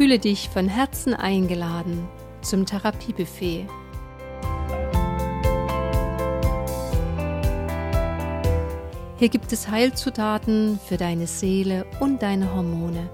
Fühle 0.00 0.18
dich 0.18 0.48
von 0.48 0.66
Herzen 0.66 1.12
eingeladen 1.12 2.08
zum 2.40 2.64
Therapiebuffet. 2.64 3.66
Hier 9.18 9.28
gibt 9.28 9.52
es 9.52 9.68
Heilzutaten 9.68 10.80
für 10.88 10.96
deine 10.96 11.26
Seele 11.26 11.84
und 12.00 12.22
deine 12.22 12.50
Hormone. 12.54 13.10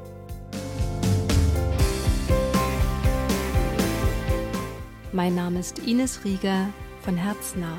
Mein 5.10 5.34
Name 5.34 5.58
ist 5.58 5.80
Ines 5.80 6.24
Rieger 6.24 6.68
von 7.00 7.16
Herznah, 7.16 7.78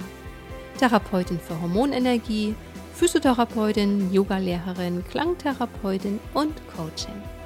Therapeutin 0.80 1.40
für 1.40 1.62
Hormonenergie, 1.62 2.56
Physiotherapeutin, 2.94 4.12
Yogalehrerin, 4.12 5.02
Klangtherapeutin 5.10 6.20
und 6.34 6.56
Coaching. 6.76 7.37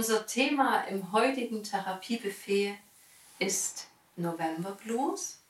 Unser 0.00 0.26
Thema 0.26 0.84
im 0.84 1.12
heutigen 1.12 1.62
Therapiebuffet 1.62 2.74
ist 3.38 3.88
November 4.16 4.70
Blues. 4.82 5.40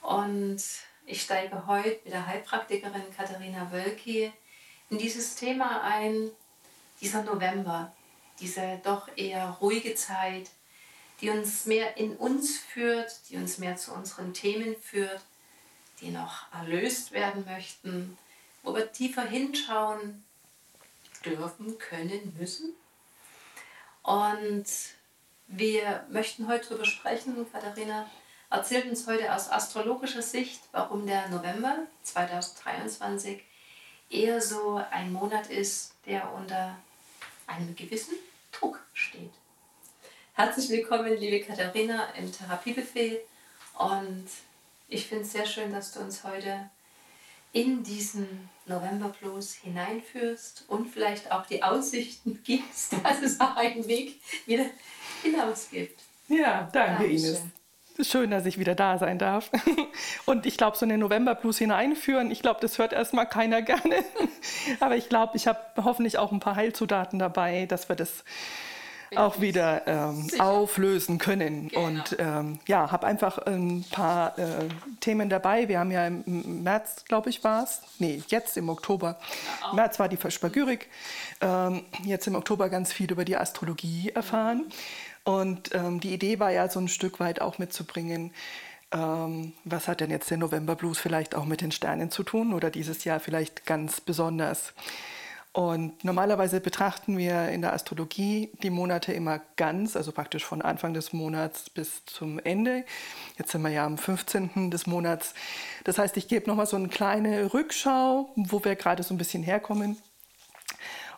Und 0.00 0.62
ich 1.04 1.20
steige 1.20 1.66
heute 1.66 2.00
mit 2.02 2.14
der 2.14 2.26
Heilpraktikerin 2.26 3.14
Katharina 3.14 3.70
Wölki 3.70 4.32
in 4.88 4.96
dieses 4.96 5.36
Thema 5.36 5.82
ein, 5.82 6.30
dieser 7.02 7.22
November, 7.22 7.94
diese 8.40 8.80
doch 8.82 9.14
eher 9.14 9.58
ruhige 9.60 9.94
Zeit, 9.94 10.48
die 11.20 11.28
uns 11.28 11.66
mehr 11.66 11.98
in 11.98 12.16
uns 12.16 12.56
führt, 12.56 13.28
die 13.28 13.36
uns 13.36 13.58
mehr 13.58 13.76
zu 13.76 13.92
unseren 13.92 14.32
Themen 14.32 14.74
führt, 14.80 15.20
die 16.00 16.12
noch 16.12 16.50
erlöst 16.50 17.12
werden 17.12 17.44
möchten, 17.44 18.16
wo 18.62 18.74
wir 18.74 18.90
tiefer 18.90 19.26
hinschauen 19.26 20.24
dürfen, 21.26 21.76
können, 21.76 22.34
müssen 22.38 22.74
und 24.06 24.66
wir 25.48 26.06
möchten 26.10 26.46
heute 26.46 26.68
darüber 26.68 26.84
sprechen. 26.84 27.44
Katharina 27.52 28.08
erzählt 28.50 28.86
uns 28.86 29.06
heute 29.08 29.34
aus 29.34 29.50
astrologischer 29.50 30.22
Sicht, 30.22 30.60
warum 30.70 31.06
der 31.06 31.28
November 31.28 31.78
2023 32.04 33.42
eher 34.08 34.40
so 34.40 34.80
ein 34.92 35.12
Monat 35.12 35.48
ist, 35.48 35.94
der 36.06 36.32
unter 36.32 36.78
einem 37.48 37.74
gewissen 37.74 38.14
Druck 38.52 38.80
steht. 38.94 39.32
Herzlich 40.34 40.70
willkommen, 40.70 41.16
liebe 41.16 41.44
Katharina, 41.44 42.10
im 42.16 42.30
Therapiebuffet. 42.30 43.22
Und 43.76 44.28
ich 44.86 45.08
finde 45.08 45.24
es 45.24 45.32
sehr 45.32 45.46
schön, 45.46 45.72
dass 45.72 45.92
du 45.92 46.00
uns 46.00 46.22
heute 46.22 46.70
in 47.56 47.82
diesen 47.82 48.50
November 48.66 49.14
Blues 49.18 49.54
hineinführst 49.54 50.66
und 50.68 50.88
vielleicht 50.88 51.32
auch 51.32 51.46
die 51.46 51.62
Aussichten 51.62 52.40
gibst, 52.44 52.92
dass 53.02 53.22
es 53.22 53.40
auch 53.40 53.56
einen 53.56 53.88
Weg 53.88 54.20
wieder 54.44 54.66
hinaus 55.22 55.68
gibt. 55.70 56.02
Ja, 56.28 56.68
danke 56.70 57.04
Dankeschön. 57.04 57.14
Ines. 57.14 57.42
Schön, 58.02 58.30
dass 58.30 58.44
ich 58.44 58.58
wieder 58.58 58.74
da 58.74 58.98
sein 58.98 59.18
darf. 59.18 59.50
Und 60.26 60.44
ich 60.44 60.58
glaube, 60.58 60.76
so 60.76 60.84
eine 60.84 60.98
November 60.98 61.34
Blues 61.34 61.56
hineinführen, 61.56 62.30
ich 62.30 62.42
glaube, 62.42 62.60
das 62.60 62.76
hört 62.76 62.92
erstmal 62.92 63.26
keiner 63.26 63.62
gerne. 63.62 64.04
Aber 64.80 64.96
ich 64.96 65.08
glaube, 65.08 65.38
ich 65.38 65.46
habe 65.46 65.60
hoffentlich 65.82 66.18
auch 66.18 66.32
ein 66.32 66.40
paar 66.40 66.56
Heilzutaten 66.56 67.18
dabei, 67.18 67.64
dass 67.64 67.88
wir 67.88 67.96
das 67.96 68.22
auch 69.14 69.40
wieder 69.40 69.86
ähm, 69.86 70.28
auflösen 70.38 71.18
können. 71.18 71.68
Genau. 71.68 71.86
Und 71.86 72.16
ähm, 72.18 72.58
ja, 72.66 72.90
habe 72.90 73.06
einfach 73.06 73.38
ein 73.38 73.84
paar 73.90 74.38
äh, 74.38 74.68
Themen 75.00 75.28
dabei. 75.28 75.68
Wir 75.68 75.78
haben 75.78 75.90
ja 75.90 76.06
im 76.06 76.62
März, 76.62 77.04
glaube 77.06 77.30
ich, 77.30 77.44
war 77.44 77.62
es. 77.62 77.82
Nee, 77.98 78.22
jetzt 78.28 78.56
im 78.56 78.68
Oktober. 78.68 79.18
Ja, 79.62 79.74
März 79.74 79.98
war 79.98 80.08
die 80.08 80.16
Verspagyrik. 80.16 80.88
Ähm, 81.40 81.84
jetzt 82.04 82.26
im 82.26 82.34
Oktober 82.34 82.68
ganz 82.68 82.92
viel 82.92 83.10
über 83.10 83.24
die 83.24 83.36
Astrologie 83.36 84.10
erfahren. 84.14 84.58
Mhm. 84.58 84.72
Und 85.32 85.74
ähm, 85.74 86.00
die 86.00 86.14
Idee 86.14 86.38
war 86.38 86.52
ja 86.52 86.68
so 86.68 86.78
ein 86.78 86.86
Stück 86.86 87.18
weit 87.18 87.40
auch 87.40 87.58
mitzubringen, 87.58 88.32
ähm, 88.92 89.52
was 89.64 89.88
hat 89.88 90.00
denn 90.00 90.10
jetzt 90.10 90.30
der 90.30 90.38
November 90.38 90.76
Blues 90.76 90.98
vielleicht 90.98 91.34
auch 91.34 91.44
mit 91.44 91.60
den 91.60 91.72
Sternen 91.72 92.12
zu 92.12 92.22
tun 92.22 92.54
oder 92.54 92.70
dieses 92.70 93.02
Jahr 93.02 93.18
vielleicht 93.18 93.66
ganz 93.66 94.00
besonders. 94.00 94.72
Und 95.56 96.04
normalerweise 96.04 96.60
betrachten 96.60 97.16
wir 97.16 97.48
in 97.48 97.62
der 97.62 97.72
Astrologie 97.72 98.50
die 98.62 98.68
Monate 98.68 99.14
immer 99.14 99.40
ganz, 99.56 99.96
also 99.96 100.12
praktisch 100.12 100.44
von 100.44 100.60
Anfang 100.60 100.92
des 100.92 101.14
Monats 101.14 101.70
bis 101.70 102.04
zum 102.04 102.38
Ende. 102.38 102.84
Jetzt 103.38 103.52
sind 103.52 103.62
wir 103.62 103.70
ja 103.70 103.86
am 103.86 103.96
15. 103.96 104.70
des 104.70 104.86
Monats. 104.86 105.32
Das 105.84 105.96
heißt, 105.96 106.18
ich 106.18 106.28
gebe 106.28 106.46
nochmal 106.46 106.66
so 106.66 106.76
eine 106.76 106.88
kleine 106.88 107.54
Rückschau, 107.54 108.28
wo 108.36 108.62
wir 108.64 108.76
gerade 108.76 109.02
so 109.02 109.14
ein 109.14 109.16
bisschen 109.16 109.42
herkommen 109.42 109.96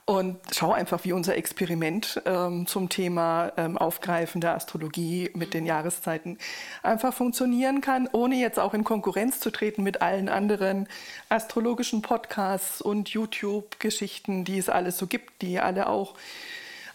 und 0.08 0.38
schau 0.52 0.72
einfach, 0.72 1.04
wie 1.04 1.12
unser 1.12 1.36
Experiment 1.36 2.22
ähm, 2.24 2.66
zum 2.66 2.88
Thema 2.88 3.52
ähm, 3.58 3.76
Aufgreifen 3.76 4.40
der 4.40 4.54
Astrologie 4.54 5.30
mit 5.34 5.52
den 5.52 5.66
Jahreszeiten 5.66 6.38
einfach 6.82 7.12
funktionieren 7.12 7.82
kann, 7.82 8.08
ohne 8.12 8.36
jetzt 8.36 8.58
auch 8.58 8.72
in 8.72 8.84
Konkurrenz 8.84 9.38
zu 9.38 9.50
treten 9.50 9.82
mit 9.82 10.00
allen 10.00 10.30
anderen 10.30 10.88
astrologischen 11.28 12.00
Podcasts 12.00 12.80
und 12.80 13.10
YouTube-Geschichten, 13.10 14.46
die 14.46 14.56
es 14.56 14.70
alles 14.70 14.96
so 14.96 15.06
gibt, 15.06 15.42
die 15.42 15.60
alle 15.60 15.90
auch 15.90 16.14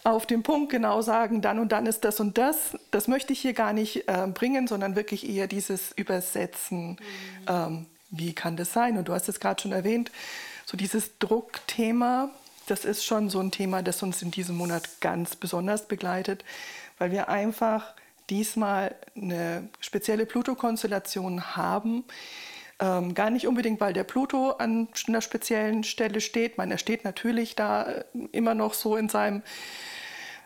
auf 0.03 0.25
den 0.25 0.41
Punkt 0.41 0.71
genau 0.71 1.03
sagen, 1.03 1.43
dann 1.43 1.59
und 1.59 1.71
dann 1.71 1.85
ist 1.85 2.05
das 2.05 2.19
und 2.19 2.39
das. 2.39 2.75
Das 2.89 3.07
möchte 3.07 3.31
ich 3.31 3.41
hier 3.41 3.53
gar 3.53 3.73
nicht 3.73 4.07
äh, 4.07 4.25
bringen, 4.25 4.65
sondern 4.65 4.95
wirklich 4.95 5.29
eher 5.29 5.45
dieses 5.45 5.91
Übersetzen. 5.91 6.93
Mhm. 6.93 6.97
Ähm, 7.47 7.85
wie 8.09 8.33
kann 8.33 8.57
das 8.57 8.73
sein? 8.73 8.97
Und 8.97 9.07
du 9.07 9.13
hast 9.13 9.29
es 9.29 9.39
gerade 9.39 9.61
schon 9.61 9.71
erwähnt, 9.71 10.09
so 10.65 10.77
dieses 10.77 11.19
Druckthema 11.19 12.31
das 12.67 12.85
ist 12.85 13.03
schon 13.05 13.29
so 13.29 13.39
ein 13.39 13.51
Thema, 13.51 13.81
das 13.81 14.03
uns 14.03 14.21
in 14.21 14.31
diesem 14.31 14.57
Monat 14.57 15.01
ganz 15.01 15.35
besonders 15.35 15.87
begleitet, 15.87 16.43
weil 16.97 17.11
wir 17.11 17.29
einfach 17.29 17.93
diesmal 18.29 18.95
eine 19.15 19.69
spezielle 19.79 20.25
Pluto-Konstellation 20.25 21.55
haben. 21.55 22.05
Ähm, 22.79 23.13
gar 23.13 23.29
nicht 23.29 23.47
unbedingt, 23.47 23.79
weil 23.79 23.93
der 23.93 24.03
Pluto 24.03 24.51
an 24.51 24.87
einer 25.07 25.21
speziellen 25.21 25.83
Stelle 25.83 26.21
steht. 26.21 26.57
Man, 26.57 26.71
er 26.71 26.77
steht 26.77 27.03
natürlich 27.03 27.55
da 27.55 27.83
äh, 27.83 28.03
immer 28.31 28.55
noch 28.55 28.73
so 28.73 28.95
in 28.95 29.09
seinem 29.09 29.43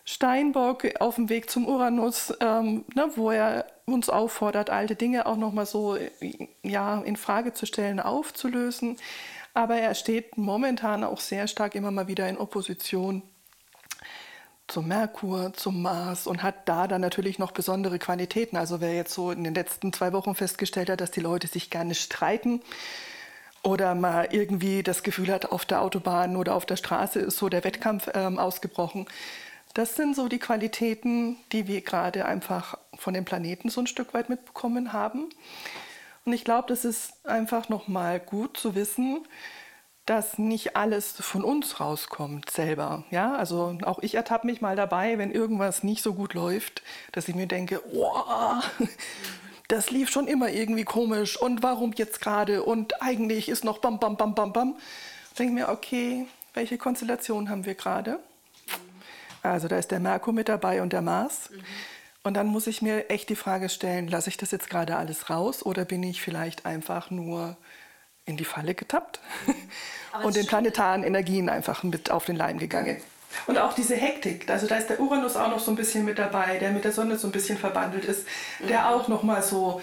Steinbock 0.03 0.85
auf 0.99 1.15
dem 1.15 1.29
Weg 1.29 1.49
zum 1.49 1.67
Uranus, 1.67 2.33
ähm, 2.39 2.85
ne, 2.95 3.11
wo 3.15 3.31
er 3.31 3.65
uns 3.85 4.09
auffordert, 4.09 4.69
alte 4.69 4.95
Dinge 4.95 5.25
auch 5.25 5.37
noch 5.37 5.53
mal 5.53 5.65
so 5.65 5.95
äh, 5.95 6.09
ja, 6.63 7.01
in 7.01 7.15
Frage 7.15 7.53
zu 7.53 7.65
stellen, 7.65 7.99
aufzulösen. 7.99 8.97
Aber 9.57 9.77
er 9.77 9.95
steht 9.95 10.37
momentan 10.37 11.03
auch 11.03 11.19
sehr 11.19 11.47
stark 11.47 11.73
immer 11.73 11.89
mal 11.89 12.07
wieder 12.07 12.29
in 12.29 12.37
Opposition 12.37 13.23
zum 14.67 14.87
Merkur, 14.87 15.51
zum 15.53 15.81
Mars 15.81 16.27
und 16.27 16.43
hat 16.43 16.69
da 16.69 16.87
dann 16.87 17.01
natürlich 17.01 17.39
noch 17.39 17.53
besondere 17.53 17.97
Qualitäten. 17.97 18.55
Also 18.55 18.81
wer 18.81 18.93
jetzt 18.93 19.15
so 19.15 19.31
in 19.31 19.43
den 19.43 19.55
letzten 19.55 19.91
zwei 19.93 20.13
Wochen 20.13 20.35
festgestellt 20.35 20.91
hat, 20.91 21.01
dass 21.01 21.09
die 21.09 21.21
Leute 21.21 21.47
sich 21.47 21.71
gerne 21.71 21.95
streiten 21.95 22.61
oder 23.63 23.95
mal 23.95 24.27
irgendwie 24.29 24.83
das 24.83 25.01
Gefühl 25.01 25.33
hat, 25.33 25.51
auf 25.51 25.65
der 25.65 25.81
Autobahn 25.81 26.35
oder 26.35 26.53
auf 26.53 26.67
der 26.67 26.75
Straße 26.75 27.17
ist 27.17 27.37
so 27.37 27.49
der 27.49 27.63
Wettkampf 27.63 28.11
ähm, 28.13 28.37
ausgebrochen. 28.37 29.07
Das 29.73 29.95
sind 29.95 30.15
so 30.15 30.27
die 30.27 30.37
Qualitäten, 30.37 31.35
die 31.51 31.67
wir 31.67 31.81
gerade 31.81 32.27
einfach 32.27 32.77
von 32.95 33.15
dem 33.15 33.25
Planeten 33.25 33.69
so 33.69 33.81
ein 33.81 33.87
Stück 33.87 34.13
weit 34.13 34.29
mitbekommen 34.29 34.93
haben. 34.93 35.29
Und 36.27 36.33
ich 36.33 36.43
glaube, 36.43 36.67
das 36.67 36.83
ist 36.83 37.25
einfach 37.25 37.69
nochmal 37.69 38.19
gut 38.19 38.57
zu 38.57 38.75
wissen, 38.75 39.25
dass 40.07 40.37
nicht 40.37 40.77
alles 40.77 41.11
von 41.19 41.43
uns 41.43 41.81
rauskommt 41.81 42.49
selber. 42.49 43.03
Ja, 43.11 43.35
also 43.35 43.77
auch 43.83 43.99
ich 43.99 44.15
ertappe 44.15 44.47
mich 44.47 44.61
mal 44.61 44.77
dabei, 44.77 45.17
wenn 45.17 45.31
irgendwas 45.31 45.83
nicht 45.83 46.01
so 46.01 46.13
gut 46.13 46.33
läuft, 46.33 46.81
dass 47.11 47.27
ich 47.27 47.35
mir 47.35 47.45
denke, 47.45 47.81
oh, 47.93 48.13
das 49.67 49.91
lief 49.91 50.09
schon 50.09 50.27
immer 50.27 50.49
irgendwie 50.49 50.85
komisch 50.85 51.39
und 51.39 51.61
warum 51.61 51.91
jetzt 51.97 52.21
gerade 52.21 52.63
und 52.63 53.01
eigentlich 53.01 53.49
ist 53.49 53.65
noch 53.65 53.79
bam, 53.79 53.99
bam, 53.99 54.15
bam, 54.15 54.33
bam, 54.33 54.53
bam. 54.53 54.75
Denke 55.37 55.53
mir, 55.53 55.69
okay, 55.69 56.25
welche 56.53 56.77
Konstellation 56.77 57.49
haben 57.49 57.65
wir 57.65 57.75
gerade? 57.75 58.19
Also 59.43 59.67
da 59.67 59.77
ist 59.77 59.91
der 59.91 59.99
Merkur 59.99 60.33
mit 60.33 60.47
dabei 60.47 60.81
und 60.81 60.93
der 60.93 61.01
Mars. 61.01 61.49
Mhm. 61.49 61.63
Und 62.23 62.33
dann 62.33 62.47
muss 62.47 62.67
ich 62.67 62.81
mir 62.81 63.09
echt 63.09 63.29
die 63.29 63.35
Frage 63.35 63.67
stellen, 63.67 64.07
lasse 64.07 64.29
ich 64.29 64.37
das 64.37 64.51
jetzt 64.51 64.69
gerade 64.69 64.95
alles 64.95 65.29
raus 65.29 65.65
oder 65.65 65.83
bin 65.83 66.01
ich 66.03 66.21
vielleicht 66.21 66.65
einfach 66.65 67.11
nur 67.11 67.57
in 68.27 68.37
die 68.37 68.45
Falle 68.45 68.75
getappt 68.75 69.19
und 70.23 70.35
den 70.35 70.45
planetaren 70.45 71.03
Energien 71.03 71.49
einfach 71.49 71.81
mit 71.83 72.11
auf 72.11 72.25
den 72.25 72.35
Leim 72.35 72.59
gegangen. 72.59 72.97
Und 73.45 73.57
auch 73.57 73.73
diese 73.73 73.95
Hektik, 73.95 74.49
also 74.49 74.67
da 74.67 74.75
ist 74.77 74.89
der 74.89 74.99
Uranus 74.99 75.35
auch 75.35 75.49
noch 75.49 75.59
so 75.59 75.71
ein 75.71 75.75
bisschen 75.75 76.05
mit 76.05 76.17
dabei, 76.17 76.57
der 76.59 76.71
mit 76.71 76.83
der 76.83 76.91
Sonne 76.91 77.17
so 77.17 77.27
ein 77.27 77.31
bisschen 77.31 77.57
verbandelt 77.57 78.05
ist, 78.05 78.25
der 78.67 78.81
mhm. 78.81 78.85
auch 78.85 79.07
noch 79.07 79.23
mal 79.23 79.41
so 79.41 79.81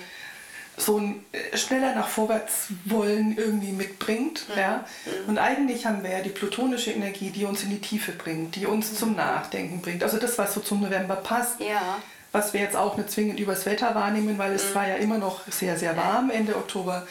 so 0.77 0.99
ein 0.99 1.25
äh, 1.31 1.57
schneller 1.57 1.95
nach 1.95 2.09
vorwärts 2.09 2.67
wollen 2.85 3.37
irgendwie 3.39 3.71
mitbringt. 3.71 4.49
Mhm. 4.49 4.59
Ja? 4.59 4.85
Mhm. 5.05 5.29
Und 5.29 5.39
eigentlich 5.39 5.87
haben 5.87 6.03
wir 6.03 6.11
ja 6.11 6.21
die 6.21 6.31
plutonische 6.31 6.91
Energie, 6.91 7.31
die 7.31 7.45
uns 7.45 7.63
in 7.63 7.71
die 7.71 7.81
Tiefe 7.81 8.11
bringt, 8.11 8.57
die 8.57 8.67
uns 8.67 8.93
zum 8.95 9.15
Nachdenken 9.15 9.81
bringt. 9.83 10.03
Also 10.03 10.19
das, 10.19 10.37
was 10.37 10.53
so 10.53 10.61
zum 10.61 10.81
November 10.81 11.17
passt. 11.17 11.61
Ja 11.61 11.99
was 12.35 12.53
wir 12.53 12.61
jetzt 12.61 12.75
auch 12.75 12.97
nicht 12.97 13.13
zwingend 13.13 13.39
übers 13.39 13.65
Wetter 13.65 13.95
wahrnehmen, 13.95 14.39
weil 14.39 14.53
es 14.55 14.71
mhm. 14.71 14.75
war 14.75 14.89
ja 14.89 14.97
immer 14.97 15.19
noch 15.19 15.47
sehr, 15.49 15.79
sehr 15.79 15.97
warm 15.97 16.31
Ende 16.31 16.57
Oktober. 16.57 17.07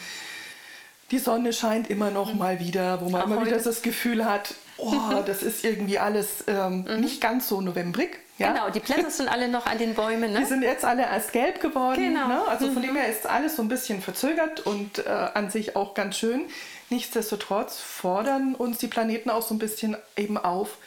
Die 1.14 1.20
Sonne 1.20 1.52
scheint 1.52 1.90
immer 1.90 2.10
noch 2.10 2.32
mhm. 2.32 2.40
mal 2.40 2.58
wieder, 2.58 3.00
wo 3.00 3.08
man 3.08 3.22
auch 3.22 3.26
immer 3.26 3.46
wieder 3.46 3.56
das 3.56 3.82
Gefühl 3.82 4.24
hat, 4.24 4.52
oh, 4.78 4.92
das 5.26 5.44
ist 5.44 5.64
irgendwie 5.64 6.00
alles 6.00 6.42
ähm, 6.48 6.86
mhm. 6.88 7.00
nicht 7.00 7.20
ganz 7.20 7.46
so 7.46 7.60
novembrig. 7.60 8.18
Ja? 8.36 8.50
Genau, 8.50 8.70
die 8.70 8.80
Blätter 8.80 9.08
sind 9.12 9.28
alle 9.28 9.46
noch 9.46 9.66
an 9.66 9.78
den 9.78 9.94
Bäumen. 9.94 10.32
Ne? 10.32 10.40
Die 10.40 10.44
sind 10.44 10.64
jetzt 10.64 10.84
alle 10.84 11.02
erst 11.02 11.32
gelb 11.32 11.60
geworden. 11.60 12.02
Genau. 12.02 12.26
Ne? 12.26 12.40
Also 12.48 12.66
von 12.66 12.82
mhm. 12.82 12.86
dem 12.86 12.96
her 12.96 13.06
ist 13.06 13.28
alles 13.28 13.54
so 13.54 13.62
ein 13.62 13.68
bisschen 13.68 14.02
verzögert 14.02 14.66
und 14.66 15.06
äh, 15.06 15.08
an 15.08 15.50
sich 15.50 15.76
auch 15.76 15.94
ganz 15.94 16.18
schön. 16.18 16.46
Nichtsdestotrotz 16.90 17.78
fordern 17.78 18.56
uns 18.56 18.78
die 18.78 18.88
Planeten 18.88 19.30
auch 19.30 19.42
so 19.42 19.54
ein 19.54 19.60
bisschen 19.60 19.96
eben 20.16 20.36
auf, 20.36 20.78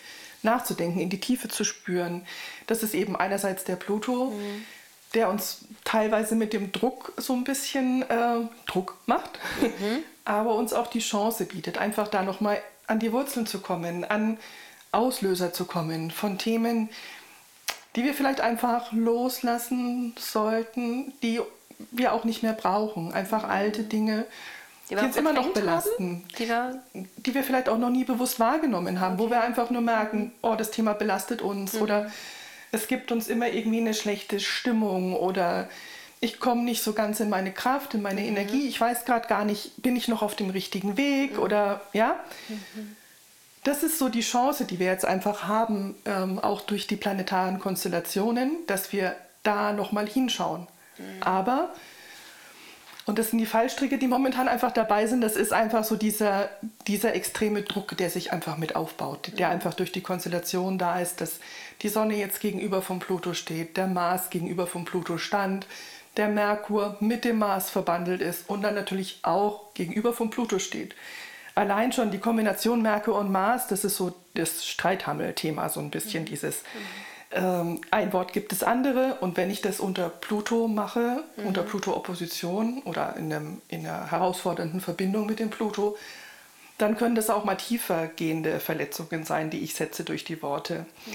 nachzudenken, 0.44 1.00
in 1.00 1.10
die 1.10 1.22
Tiefe 1.22 1.48
zu 1.48 1.64
spüren. 1.64 2.26
Das 2.68 2.84
ist 2.84 2.94
eben 2.94 3.16
einerseits 3.16 3.64
der 3.64 3.78
Pluto, 3.78 4.32
mhm. 4.32 4.66
Der 5.14 5.30
uns 5.30 5.66
teilweise 5.84 6.36
mit 6.36 6.54
dem 6.54 6.72
Druck 6.72 7.14
so 7.18 7.34
ein 7.34 7.44
bisschen 7.44 8.04
äh, 8.04 8.40
Druck 8.66 8.98
macht, 9.06 9.40
mhm. 9.62 10.04
aber 10.26 10.56
uns 10.56 10.74
auch 10.74 10.88
die 10.88 11.00
Chance 11.00 11.46
bietet, 11.46 11.78
einfach 11.78 12.08
da 12.08 12.24
nochmal 12.24 12.62
an 12.88 13.00
die 13.00 13.12
Wurzeln 13.12 13.46
zu 13.46 13.60
kommen, 13.60 14.04
an 14.06 14.38
Auslöser 14.92 15.54
zu 15.54 15.66
kommen 15.66 16.12
von 16.12 16.38
Themen, 16.38 16.90
die 17.96 18.04
wir 18.04 18.14
vielleicht 18.14 18.42
einfach 18.42 18.92
loslassen 18.92 20.14
sollten, 20.18 21.14
die 21.22 21.42
wir 21.92 22.14
auch 22.14 22.24
nicht 22.24 22.44
mehr 22.44 22.54
brauchen. 22.54 23.14
Einfach 23.14 23.44
alte 23.44 23.84
Dinge, 23.84 24.26
die, 24.90 24.96
die 24.96 25.02
uns 25.04 25.18
immer 25.18 25.34
noch 25.34 25.50
belasten, 25.50 26.24
die 26.38 26.48
wir, 26.48 26.82
die 26.94 27.34
wir, 27.34 27.44
vielleicht 27.44 27.70
auch 27.70 27.78
noch 27.78 27.90
nie 27.90 28.06
bewusst 28.06 28.40
wahrgenommen 28.40 29.00
haben, 29.00 29.16
okay. 29.16 29.24
wo 29.24 29.30
wir 29.30 29.42
einfach 29.42 29.70
nur 29.70 29.82
merken, 29.82 30.32
oh, 30.42 30.56
das 30.56 30.72
Thema 30.72 30.94
belastet 30.94 31.42
uns 31.42 31.74
mhm. 31.74 31.82
oder 31.82 32.12
es 32.72 32.88
gibt 32.88 33.12
uns 33.12 33.28
immer 33.28 33.48
irgendwie 33.48 33.80
eine 33.80 33.94
schlechte 33.94 34.40
Stimmung 34.40 35.16
oder 35.16 35.70
ich 36.20 36.40
komme 36.40 36.64
nicht 36.64 36.84
so 36.84 36.94
ganz 36.94 37.20
in 37.20 37.30
meine 37.30 37.52
Kraft, 37.52 37.94
in 37.94 38.02
meine 38.02 38.22
mhm. 38.22 38.28
Energie, 38.28 38.68
ich 38.68 38.80
weiß 38.80 39.06
gerade 39.06 39.28
gar 39.28 39.46
nicht, 39.46 39.82
bin 39.82 39.96
ich 39.96 40.08
noch 40.08 40.22
auf 40.22 40.36
dem 40.36 40.50
richtigen 40.50 40.98
Weg 40.98 41.34
mhm. 41.34 41.44
oder 41.44 41.82
ja. 41.94 42.20
Mhm. 42.50 42.96
Das 43.64 43.84
ist 43.84 44.00
so 44.00 44.08
die 44.08 44.22
Chance, 44.22 44.66
die 44.66 44.80
wir 44.80 44.88
jetzt 44.88 45.06
einfach 45.06 45.44
haben, 45.44 45.96
ähm, 46.06 46.40
auch 46.40 46.62
durch 46.62 46.88
die 46.88 46.96
planetaren 46.96 47.60
Konstellationen, 47.60 48.52
dass 48.66 48.94
wir 48.94 49.16
da 49.44 49.74
nochmal 49.74 50.08
hinschauen. 50.08 50.68
Mhm. 50.98 51.04
Aber, 51.22 51.74
und 53.08 53.18
das 53.18 53.32
sind 53.32 53.40
die 53.40 53.46
Fallstricke, 53.46 53.98
die 53.98 54.08
momentan 54.08 54.48
einfach 54.48 54.72
dabei 54.72 55.08
sind, 55.08 55.22
das 55.22 55.36
ist 55.36 55.54
einfach 55.54 55.84
so 55.84 55.96
dieser, 55.96 56.50
dieser 56.88 57.16
extreme 57.16 57.64
Druck, 57.64 57.98
der 57.98 58.10
sich 58.10 58.32
einfach 58.32 58.58
mit 58.58 58.76
aufbaut, 58.76 59.32
der 59.38 59.48
mhm. 59.48 59.54
einfach 59.54 59.74
durch 59.74 59.92
die 59.92 60.02
Konstellation 60.02 60.78
da 60.78 61.00
ist, 61.00 61.22
dass 61.22 61.40
die 61.82 61.90
Sonne 61.90 62.16
jetzt 62.16 62.42
gegenüber 62.42 62.82
vom 62.82 63.00
Pluto 63.00 63.34
steht, 63.34 63.78
der 63.78 63.88
Mars 63.88 64.30
gegenüber 64.30 64.68
vom 64.68 64.86
Pluto 64.86 65.18
stand, 65.18 65.66
der 66.18 66.28
Merkur 66.28 66.98
mit 67.00 67.26
dem 67.26 67.40
Mars 67.40 67.70
verbandelt 67.70 68.22
ist 68.22 68.50
und 68.50 68.62
dann 68.62 68.76
natürlich 68.76 69.20
auch 69.24 69.74
gegenüber 69.74 70.14
vom 70.14 70.30
Pluto 70.30 70.60
steht 70.60 70.94
allein 71.58 71.92
schon 71.92 72.12
die 72.12 72.20
Kombination 72.20 72.82
Merkur 72.82 73.18
und 73.18 73.32
Mars, 73.32 73.68
das 73.68 73.84
ist 73.84 73.98
so 73.98 74.14
das 74.36 74.66
Streithammel-Thema, 74.66 75.70
so 75.70 75.80
ein 75.80 75.90
bisschen 75.90 76.24
mhm. 76.24 76.58
Ähm, 77.32 77.82
ein 77.92 78.14
Wort 78.14 78.32
gibt 78.32 78.54
es 78.54 78.64
andere 78.64 79.18
und 79.20 79.36
wenn 79.36 79.50
ich 79.50 79.62
das 79.62 79.80
unter 79.80 80.10
Pluto 80.10 80.68
mache, 80.68 81.24
mhm. 81.36 81.48
unter 81.48 81.64
Pluto-Opposition 81.64 82.82
oder 82.84 83.16
in, 83.18 83.34
einem, 83.34 83.62
in 83.68 83.86
einer 83.86 84.10
herausfordernden 84.10 84.80
Verbindung 84.80 85.26
mit 85.26 85.40
dem 85.40 85.50
Pluto, 85.50 85.98
dann 86.78 86.96
können 86.96 87.16
das 87.16 87.30
auch 87.30 87.44
mal 87.44 87.56
tiefer 87.56 88.08
gehende 88.08 88.60
Verletzungen 88.60 89.26
sein, 89.26 89.50
die 89.50 89.60
ich 89.60 89.74
setze 89.74 90.04
durch 90.04 90.24
die 90.24 90.42
Worte. 90.42 90.86
Mhm. 91.06 91.12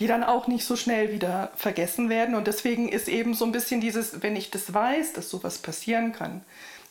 Die 0.00 0.06
dann 0.06 0.24
auch 0.24 0.48
nicht 0.48 0.64
so 0.64 0.74
schnell 0.74 1.12
wieder 1.12 1.52
vergessen 1.54 2.08
werden. 2.08 2.34
Und 2.34 2.48
deswegen 2.48 2.88
ist 2.88 3.08
eben 3.08 3.34
so 3.34 3.44
ein 3.44 3.52
bisschen 3.52 3.80
dieses, 3.80 4.22
wenn 4.22 4.34
ich 4.34 4.50
das 4.50 4.72
weiß, 4.74 5.12
dass 5.12 5.30
sowas 5.30 5.58
passieren 5.58 6.12
kann, 6.12 6.42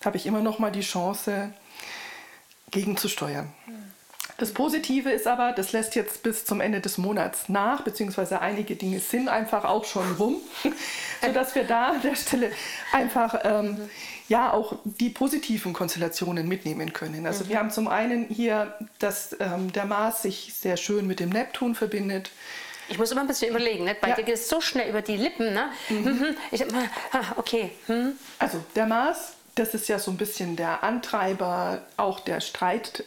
habe 0.05 0.15
ich 0.15 0.25
immer 0.25 0.41
noch 0.41 0.59
mal 0.59 0.71
die 0.71 0.81
Chance, 0.81 1.53
gegenzusteuern. 2.71 3.51
Das 4.37 4.51
Positive 4.51 5.11
ist 5.11 5.27
aber, 5.27 5.51
das 5.51 5.73
lässt 5.73 5.95
jetzt 5.95 6.23
bis 6.23 6.43
zum 6.43 6.59
Ende 6.59 6.81
des 6.81 6.97
Monats 6.97 7.49
nach, 7.49 7.81
beziehungsweise 7.81 8.41
einige 8.41 8.75
Dinge 8.75 8.99
sind 8.99 9.29
einfach 9.29 9.63
auch 9.63 9.85
schon 9.85 10.11
rum, 10.13 10.37
sodass 11.21 11.53
wir 11.53 11.65
da 11.65 11.89
an 11.89 12.01
der 12.01 12.15
Stelle 12.15 12.51
einfach 12.91 13.39
ähm, 13.43 13.77
ja 14.27 14.51
auch 14.51 14.77
die 14.83 15.09
positiven 15.09 15.73
Konstellationen 15.73 16.47
mitnehmen 16.47 16.93
können. 16.93 17.27
Also 17.27 17.47
wir 17.47 17.59
haben 17.59 17.69
zum 17.69 17.87
einen 17.87 18.25
hier, 18.25 18.73
dass 18.97 19.35
ähm, 19.39 19.71
der 19.71 19.85
Mars 19.85 20.23
sich 20.23 20.53
sehr 20.55 20.77
schön 20.77 21.05
mit 21.05 21.19
dem 21.19 21.29
Neptun 21.29 21.75
verbindet. 21.75 22.31
Ich 22.89 22.97
muss 22.97 23.11
immer 23.11 23.21
ein 23.21 23.27
bisschen 23.27 23.49
überlegen, 23.49 23.85
ne? 23.85 23.95
bei 23.99 24.09
ja. 24.09 24.15
dir 24.15 24.23
geht 24.23 24.35
es 24.35 24.49
so 24.49 24.61
schnell 24.61 24.89
über 24.89 25.01
die 25.01 25.15
Lippen. 25.15 25.53
Ne? 25.53 25.69
Mhm. 25.89 26.03
mhm. 26.05 26.35
Ich, 26.51 26.65
ah, 26.65 27.33
okay. 27.35 27.71
Hm. 27.85 28.13
Also 28.39 28.63
der 28.75 28.87
Mars 28.87 29.33
das 29.55 29.75
ist 29.75 29.87
ja 29.87 29.99
so 29.99 30.09
ein 30.09 30.17
bisschen 30.17 30.55
der 30.55 30.83
Antreiber, 30.83 31.83
auch 31.97 32.19
der 32.19 32.41
Streit, 32.41 33.03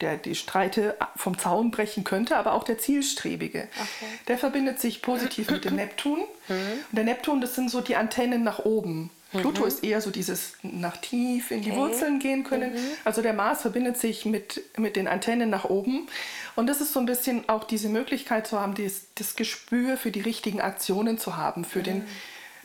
der 0.00 0.16
die 0.16 0.34
Streite 0.34 0.96
vom 1.16 1.38
Zaun 1.38 1.70
brechen 1.70 2.04
könnte, 2.04 2.36
aber 2.36 2.54
auch 2.54 2.64
der 2.64 2.78
Zielstrebige. 2.78 3.68
Okay. 3.74 4.12
Der 4.28 4.38
verbindet 4.38 4.80
sich 4.80 5.02
positiv 5.02 5.50
mit 5.50 5.64
dem 5.64 5.76
Neptun. 5.76 6.20
Mhm. 6.48 6.54
Und 6.90 6.96
der 6.96 7.04
Neptun, 7.04 7.40
das 7.42 7.54
sind 7.54 7.70
so 7.70 7.82
die 7.82 7.96
Antennen 7.96 8.42
nach 8.42 8.60
oben. 8.60 9.10
Pluto 9.32 9.62
mhm. 9.62 9.68
ist 9.68 9.84
eher 9.84 10.00
so 10.00 10.10
dieses 10.10 10.54
nach 10.62 10.96
tief 10.98 11.50
in 11.50 11.62
die 11.62 11.74
Wurzeln 11.74 12.18
gehen 12.18 12.44
können. 12.44 12.74
Mhm. 12.74 12.90
Also 13.04 13.22
der 13.22 13.32
Mars 13.32 13.62
verbindet 13.62 13.98
sich 13.98 14.24
mit, 14.24 14.62
mit 14.78 14.96
den 14.96 15.08
Antennen 15.08 15.50
nach 15.50 15.64
oben. 15.64 16.08
Und 16.54 16.66
das 16.66 16.80
ist 16.80 16.92
so 16.92 17.00
ein 17.00 17.06
bisschen 17.06 17.48
auch 17.48 17.64
diese 17.64 17.88
Möglichkeit 17.88 18.46
zu 18.46 18.60
haben, 18.60 18.74
das, 18.74 19.06
das 19.14 19.36
Gespür 19.36 19.96
für 19.96 20.10
die 20.10 20.20
richtigen 20.20 20.60
Aktionen 20.60 21.18
zu 21.18 21.36
haben, 21.36 21.64
für 21.64 21.82
den 21.82 22.06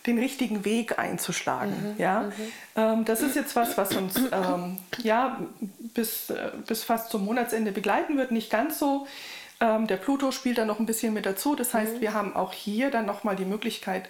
den 0.07 0.17
richtigen 0.17 0.65
Weg 0.65 0.97
einzuschlagen. 0.97 1.93
Mhm, 1.93 2.01
ja? 2.01 2.21
Mhm. 2.21 2.33
Ähm, 2.75 3.05
das 3.05 3.21
ist 3.21 3.35
jetzt 3.35 3.55
was, 3.55 3.77
was 3.77 3.95
uns 3.95 4.15
ähm, 4.31 4.77
ja, 5.03 5.39
bis, 5.93 6.29
äh, 6.29 6.51
bis 6.65 6.83
fast 6.83 7.11
zum 7.11 7.25
Monatsende 7.25 7.71
begleiten 7.71 8.17
wird. 8.17 8.31
Nicht 8.31 8.49
ganz 8.49 8.79
so. 8.79 9.07
Ähm, 9.59 9.87
der 9.87 9.97
Pluto 9.97 10.31
spielt 10.31 10.57
da 10.57 10.65
noch 10.65 10.79
ein 10.79 10.85
bisschen 10.85 11.13
mit 11.13 11.25
dazu. 11.25 11.55
Das 11.55 11.73
heißt, 11.73 11.95
mhm. 11.95 12.01
wir 12.01 12.13
haben 12.13 12.35
auch 12.35 12.53
hier 12.53 12.91
dann 12.91 13.05
nochmal 13.05 13.35
die 13.35 13.45
Möglichkeit, 13.45 14.07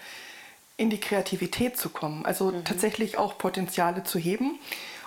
in 0.77 0.89
die 0.89 0.99
Kreativität 0.99 1.77
zu 1.77 1.89
kommen. 1.89 2.25
Also 2.25 2.51
mhm. 2.51 2.63
tatsächlich 2.63 3.17
auch 3.17 3.37
Potenziale 3.37 4.03
zu 4.03 4.19
heben. 4.19 4.59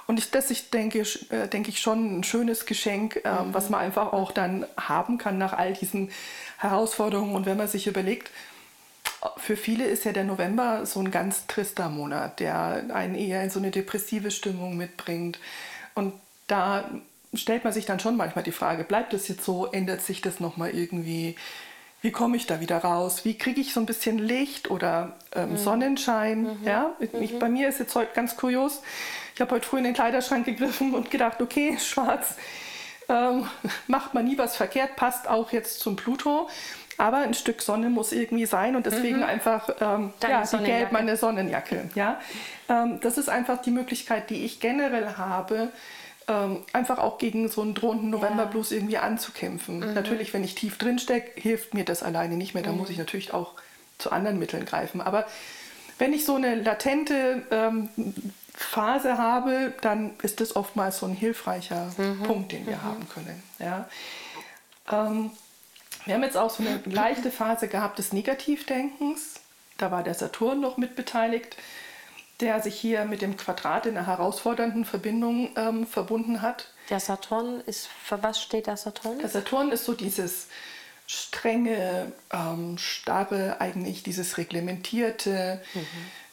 Und 0.07 0.19
ich, 0.19 0.31
das 0.33 0.51
ist, 0.51 0.75
denke, 0.75 1.07
äh, 1.31 1.47
denke 1.47 1.71
ich, 1.71 1.81
schon 1.81 2.19
ein 2.19 2.25
schönes 2.25 2.67
Geschenk, 2.67 3.21
äh, 3.25 3.31
mhm. 3.31 3.55
was 3.55 3.71
man 3.71 3.81
einfach 3.81 4.13
auch 4.13 4.33
dann 4.33 4.67
haben 4.77 5.19
kann 5.19 5.39
nach 5.39 5.53
all 5.53 5.73
diesen 5.75 6.11
Herausforderungen. 6.59 7.37
Und 7.37 7.47
wenn 7.47 7.57
man 7.57 7.69
sich 7.69 7.87
überlegt, 7.87 8.31
für 9.37 9.57
viele 9.57 9.85
ist 9.85 10.05
ja 10.05 10.13
der 10.13 10.25
November 10.25 10.87
so 10.87 11.01
ein 11.01 11.11
ganz 11.11 11.47
trister 11.47 11.89
Monat, 11.89 12.41
der 12.41 12.85
einen 12.93 13.15
eher 13.15 13.43
in 13.43 13.51
so 13.51 13.59
eine 13.59 13.71
depressive 13.71 14.31
Stimmung 14.31 14.77
mitbringt. 14.77 15.39
Und 15.95 16.15
da 16.47 16.91
stellt 17.35 17.65
man 17.65 17.73
sich 17.73 17.87
dann 17.87 18.01
schon 18.01 18.17
manchmal 18.17 18.45
die 18.45 18.53
Frage, 18.53 18.85
bleibt 18.85 19.13
es 19.15 19.29
jetzt 19.29 19.45
so, 19.45 19.67
ändert 19.67 20.03
sich 20.03 20.21
das 20.21 20.41
nochmal 20.41 20.71
irgendwie? 20.71 21.37
Wie 22.03 22.13
komme 22.13 22.39
ich 22.39 22.47
da 22.47 22.61
wieder 22.61 22.79
raus? 22.79 23.27
Wie 23.27 23.37
kriege 23.37 23.61
ich 23.61 23.75
so 23.75 23.81
ein 23.81 23.87
bisschen 23.87 24.19
Licht 24.19 24.71
oder 24.71 25.17
ähm, 25.35 25.51
mhm. 25.51 25.57
Sonnenschein? 25.59 26.43
Mhm. 26.43 26.59
Ja, 26.65 26.97
ich, 26.99 27.33
mhm. 27.33 27.39
bei 27.39 27.51
mir 27.51 27.69
ist 27.69 27.79
jetzt 27.79 27.95
heute 27.95 28.13
ganz 28.15 28.37
kurios. 28.37 28.81
Ich 29.35 29.41
habe 29.43 29.55
heute 29.55 29.67
früh 29.67 29.79
in 29.79 29.85
den 29.85 29.95
Kleiderschrank 29.95 30.47
gegriffen 30.47 30.95
und 30.95 31.11
gedacht, 31.11 31.43
okay, 31.43 31.77
schwarz 31.79 32.37
ähm, 33.11 33.47
macht 33.87 34.15
man 34.15 34.25
nie 34.25 34.39
was 34.39 34.57
verkehrt, 34.57 34.97
passt 34.97 35.29
auch 35.29 35.53
jetzt 35.53 35.81
zum 35.81 35.97
Pluto. 35.97 36.49
Aber 37.01 37.17
ein 37.17 37.33
Stück 37.33 37.63
Sonne 37.63 37.89
muss 37.89 38.13
irgendwie 38.13 38.45
sein 38.45 38.77
und 38.77 38.85
deswegen 38.85 39.19
mhm. 39.19 39.23
einfach 39.23 39.71
ähm, 39.81 40.13
ja, 40.23 40.45
die 40.45 40.65
Gelb 40.65 40.93
meine 40.93 41.17
Sonnenjacke. 41.17 41.89
Ja? 41.95 42.21
Ähm, 42.69 43.01
das 43.01 43.17
ist 43.17 43.31
einfach 43.31 43.63
die 43.63 43.71
Möglichkeit, 43.71 44.29
die 44.29 44.45
ich 44.45 44.61
generell 44.61 45.17
habe, 45.17 45.71
ähm, 46.29 46.59
einfach 46.75 46.99
auch 46.99 47.17
gegen 47.17 47.49
so 47.49 47.63
einen 47.63 47.73
drohenden 47.73 48.11
Novemberblues 48.11 48.69
ja. 48.69 48.77
irgendwie 48.77 48.99
anzukämpfen. 48.99 49.79
Mhm. 49.79 49.95
Natürlich, 49.95 50.35
wenn 50.35 50.45
ich 50.45 50.55
tief 50.55 50.77
drin 50.77 50.99
stecke, 50.99 51.41
hilft 51.41 51.73
mir 51.73 51.87
das 51.87 52.03
alleine 52.03 52.37
nicht 52.37 52.53
mehr. 52.53 52.63
Da 52.63 52.71
mhm. 52.71 52.77
muss 52.77 52.91
ich 52.91 52.99
natürlich 52.99 53.33
auch 53.33 53.55
zu 53.97 54.13
anderen 54.13 54.39
Mitteln 54.39 54.67
greifen. 54.67 55.01
Aber 55.01 55.27
wenn 55.99 56.13
ich 56.13 56.27
so 56.27 56.35
eine 56.35 56.55
latente 56.57 57.47
ähm, 57.51 57.89
Phase 58.53 59.17
habe, 59.17 59.73
dann 59.81 60.11
ist 60.23 60.43
das 60.43 60.55
oftmals 60.55 60.99
so 60.99 61.07
ein 61.07 61.15
hilfreicher 61.15 61.91
mhm. 61.97 62.25
Punkt, 62.25 62.53
den 62.53 62.67
wir 62.67 62.77
mhm. 62.77 62.83
haben 62.83 63.09
können. 63.09 63.43
Ja. 63.59 63.89
Ähm, 64.93 65.31
wir 66.07 66.15
haben 66.15 66.23
jetzt 66.23 66.37
auch 66.37 66.51
so 66.51 66.63
eine 66.63 66.81
leichte 66.85 67.31
Phase 67.31 67.69
gehabt 67.69 67.99
des 67.99 68.13
Negativdenkens. 68.13 69.41
Da 69.79 69.91
war 69.91 70.03
der 70.03 70.15
Saturn 70.15 70.61
noch 70.61 70.77
mit 70.77 70.97
beteiligt, 70.97 71.57
der 72.41 72.61
sich 72.61 72.75
hier 72.75 73.05
mit 73.05 73.23
dem 73.23 73.37
Quadrat 73.37 73.87
in 73.87 73.97
einer 73.97 74.07
herausfordernden 74.07 74.85
Verbindung 74.85 75.51
ähm, 75.57 75.87
verbunden 75.87 76.43
hat. 76.43 76.73
Der 76.89 77.01
Saturn 77.01 77.61
ist, 77.67 77.87
für 77.87 78.23
was 78.23 78.41
steht 78.41 78.67
der 78.67 78.77
Saturn? 78.77 79.19
Der 79.19 79.29
Saturn 79.29 79.71
ist 79.71 79.85
so 79.85 79.95
dieses 79.95 80.49
strenge, 81.07 82.13
ähm, 82.33 82.79
starre, 82.79 83.61
eigentlich 83.61 84.03
dieses 84.03 84.39
reglementierte, 84.39 85.61
mhm. 85.75 85.87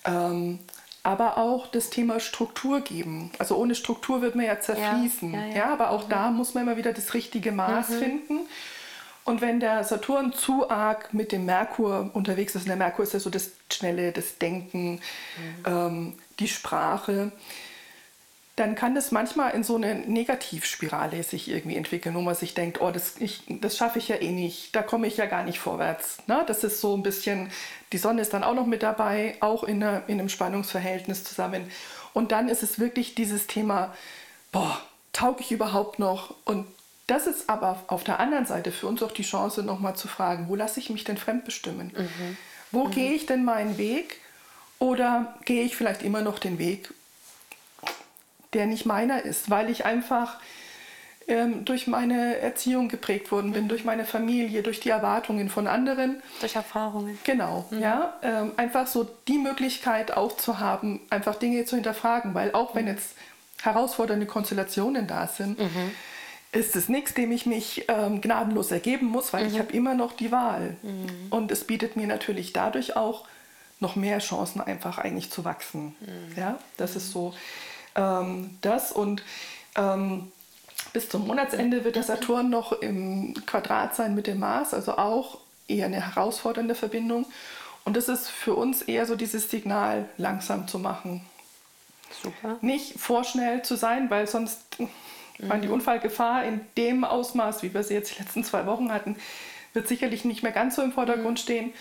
ähm, 0.05 0.59
aber 1.03 1.37
auch 1.37 1.67
das 1.67 1.89
Thema 1.89 2.19
Struktur 2.19 2.81
geben. 2.81 3.31
Also 3.39 3.55
ohne 3.55 3.75
Struktur 3.75 4.21
wird 4.21 4.35
man 4.35 4.45
ja 4.45 4.59
zerfließen. 4.59 5.33
Ja, 5.33 5.39
ja, 5.39 5.47
ja. 5.47 5.55
ja 5.55 5.73
aber 5.73 5.89
auch 5.91 6.05
mhm. 6.05 6.09
da 6.09 6.31
muss 6.31 6.53
man 6.53 6.63
immer 6.63 6.77
wieder 6.77 6.93
das 6.93 7.13
richtige 7.13 7.51
Maß 7.51 7.89
mhm. 7.89 7.99
finden. 7.99 8.39
Und 9.27 9.41
wenn 9.41 9.59
der 9.59 9.83
Saturn 9.83 10.31
zu 10.31 10.69
arg 10.69 11.13
mit 11.13 11.33
dem 11.33 11.45
Merkur 11.45 12.11
unterwegs 12.13 12.55
ist, 12.55 12.61
und 12.61 12.69
der 12.69 12.77
Merkur 12.77 13.03
ist 13.03 13.13
ja 13.13 13.19
so 13.19 13.29
das 13.29 13.51
Schnelle, 13.69 14.13
das 14.13 14.37
Denken, 14.37 14.93
mhm. 14.93 15.63
ähm, 15.65 16.13
die 16.39 16.47
Sprache, 16.47 17.33
dann 18.55 18.75
kann 18.75 18.95
das 18.95 19.11
manchmal 19.11 19.51
in 19.51 19.65
so 19.65 19.75
eine 19.75 19.95
Negativspirale 19.95 21.21
sich 21.23 21.49
irgendwie 21.49 21.75
entwickeln, 21.75 22.15
wo 22.15 22.21
man 22.21 22.35
sich 22.35 22.53
denkt, 22.53 22.79
oh, 22.79 22.89
das, 22.89 23.15
das 23.49 23.75
schaffe 23.75 23.99
ich 23.99 24.07
ja 24.07 24.15
eh 24.15 24.31
nicht, 24.31 24.73
da 24.73 24.81
komme 24.81 25.07
ich 25.07 25.17
ja 25.17 25.25
gar 25.25 25.43
nicht 25.43 25.59
vorwärts. 25.59 26.19
Ne? 26.27 26.45
Das 26.47 26.63
ist 26.63 26.79
so 26.79 26.95
ein 26.95 27.03
bisschen, 27.03 27.51
die 27.91 27.97
Sonne 27.97 28.21
ist 28.21 28.33
dann 28.33 28.45
auch 28.45 28.55
noch 28.55 28.65
mit 28.65 28.81
dabei, 28.81 29.35
auch 29.41 29.65
in, 29.65 29.83
einer, 29.83 30.03
in 30.07 30.21
einem 30.21 30.29
Spannungsverhältnis 30.29 31.25
zusammen. 31.25 31.69
Und 32.13 32.31
dann 32.31 32.47
ist 32.47 32.63
es 32.63 32.79
wirklich 32.79 33.13
dieses 33.13 33.45
Thema, 33.45 33.93
boah, 34.53 34.81
tauge 35.11 35.41
ich 35.41 35.51
überhaupt 35.51 35.99
noch? 35.99 36.33
Und 36.45 36.65
das 37.07 37.25
ist 37.25 37.49
aber 37.49 37.83
auf 37.87 38.03
der 38.03 38.19
anderen 38.19 38.45
Seite 38.45 38.71
für 38.71 38.87
uns 38.87 39.01
auch 39.01 39.11
die 39.11 39.23
Chance, 39.23 39.63
nochmal 39.63 39.95
zu 39.95 40.07
fragen, 40.07 40.47
wo 40.49 40.55
lasse 40.55 40.79
ich 40.79 40.89
mich 40.89 41.03
denn 41.03 41.17
fremdbestimmen? 41.17 41.93
Mhm. 41.97 42.37
Wo 42.71 42.85
mhm. 42.85 42.91
gehe 42.91 43.13
ich 43.13 43.25
denn 43.25 43.45
meinen 43.45 43.77
Weg? 43.77 44.19
Oder 44.79 45.35
gehe 45.45 45.63
ich 45.63 45.75
vielleicht 45.75 46.03
immer 46.03 46.21
noch 46.21 46.37
den 46.37 46.59
Weg, 46.59 46.93
der 48.53 48.67
nicht 48.67 48.85
meiner 48.85 49.23
ist, 49.23 49.49
weil 49.49 49.71
ich 49.71 49.85
einfach 49.85 50.39
ähm, 51.27 51.65
durch 51.65 51.87
meine 51.87 52.37
Erziehung 52.37 52.87
geprägt 52.87 53.31
worden 53.31 53.53
bin, 53.53 53.63
mhm. 53.63 53.67
durch 53.69 53.85
meine 53.85 54.05
Familie, 54.05 54.61
durch 54.61 54.79
die 54.79 54.89
Erwartungen 54.89 55.49
von 55.49 55.67
anderen. 55.67 56.21
Durch 56.39 56.55
Erfahrungen. 56.55 57.17
Genau, 57.23 57.65
mhm. 57.71 57.79
ja. 57.79 58.13
Ähm, 58.21 58.51
einfach 58.57 58.87
so 58.87 59.09
die 59.27 59.37
Möglichkeit 59.37 60.15
auch 60.15 60.37
zu 60.37 60.59
haben, 60.59 61.01
einfach 61.09 61.35
Dinge 61.35 61.65
zu 61.65 61.75
hinterfragen, 61.75 62.33
weil 62.33 62.53
auch 62.53 62.75
wenn 62.75 62.85
mhm. 62.85 62.91
jetzt 62.91 63.15
herausfordernde 63.61 64.25
Konstellationen 64.25 65.07
da 65.07 65.27
sind, 65.27 65.59
mhm. 65.59 65.91
Ist 66.51 66.75
es 66.75 66.89
nichts, 66.89 67.13
dem 67.13 67.31
ich 67.31 67.45
mich 67.45 67.85
ähm, 67.87 68.21
gnadenlos 68.21 68.71
ergeben 68.71 69.07
muss, 69.07 69.33
weil 69.33 69.47
ich 69.47 69.53
mhm. 69.53 69.59
habe 69.59 69.73
immer 69.73 69.93
noch 69.93 70.13
die 70.13 70.31
Wahl. 70.31 70.77
Mhm. 70.81 71.27
Und 71.29 71.51
es 71.51 71.65
bietet 71.65 71.95
mir 71.95 72.07
natürlich 72.07 72.53
dadurch 72.53 72.95
auch 72.95 73.25
noch 73.79 73.95
mehr 73.95 74.19
Chancen, 74.19 74.61
einfach 74.61 74.97
eigentlich 74.97 75.29
zu 75.29 75.45
wachsen. 75.45 75.95
Ja, 76.35 76.57
das 76.77 76.95
ist 76.95 77.11
so 77.11 77.33
ähm, 77.97 78.57
das 78.61 78.91
und 78.91 79.23
ähm, 79.75 80.31
bis 80.93 81.09
zum 81.09 81.27
Monatsende 81.27 81.83
wird 81.83 81.95
der 81.95 82.03
Saturn 82.03 82.49
noch 82.49 82.71
im 82.71 83.33
Quadrat 83.45 83.95
sein 83.95 84.15
mit 84.15 84.27
dem 84.27 84.39
Mars, 84.39 84.73
also 84.73 84.97
auch 84.97 85.39
eher 85.67 85.87
eine 85.87 86.15
herausfordernde 86.15 86.75
Verbindung. 86.75 87.25
Und 87.83 87.97
das 87.97 88.09
ist 88.09 88.29
für 88.29 88.53
uns 88.53 88.81
eher 88.81 89.05
so 89.05 89.15
dieses 89.15 89.49
Signal, 89.49 90.09
langsam 90.17 90.67
zu 90.67 90.79
machen. 90.79 91.21
Super. 92.23 92.57
Nicht 92.61 92.99
vorschnell 92.99 93.63
zu 93.63 93.75
sein, 93.75 94.09
weil 94.09 94.27
sonst 94.27 94.61
mhm. 95.39 95.61
die 95.61 95.67
Unfallgefahr 95.67 96.43
in 96.45 96.61
dem 96.77 97.03
Ausmaß, 97.03 97.63
wie 97.63 97.73
wir 97.73 97.83
sie 97.83 97.93
jetzt 97.93 98.17
die 98.17 98.21
letzten 98.21 98.43
zwei 98.43 98.65
Wochen 98.65 98.91
hatten, 98.91 99.15
wird 99.73 99.87
sicherlich 99.87 100.25
nicht 100.25 100.43
mehr 100.43 100.51
ganz 100.51 100.75
so 100.75 100.81
im 100.81 100.91
Vordergrund 100.91 101.39
mhm. 101.39 101.43
stehen. 101.43 101.73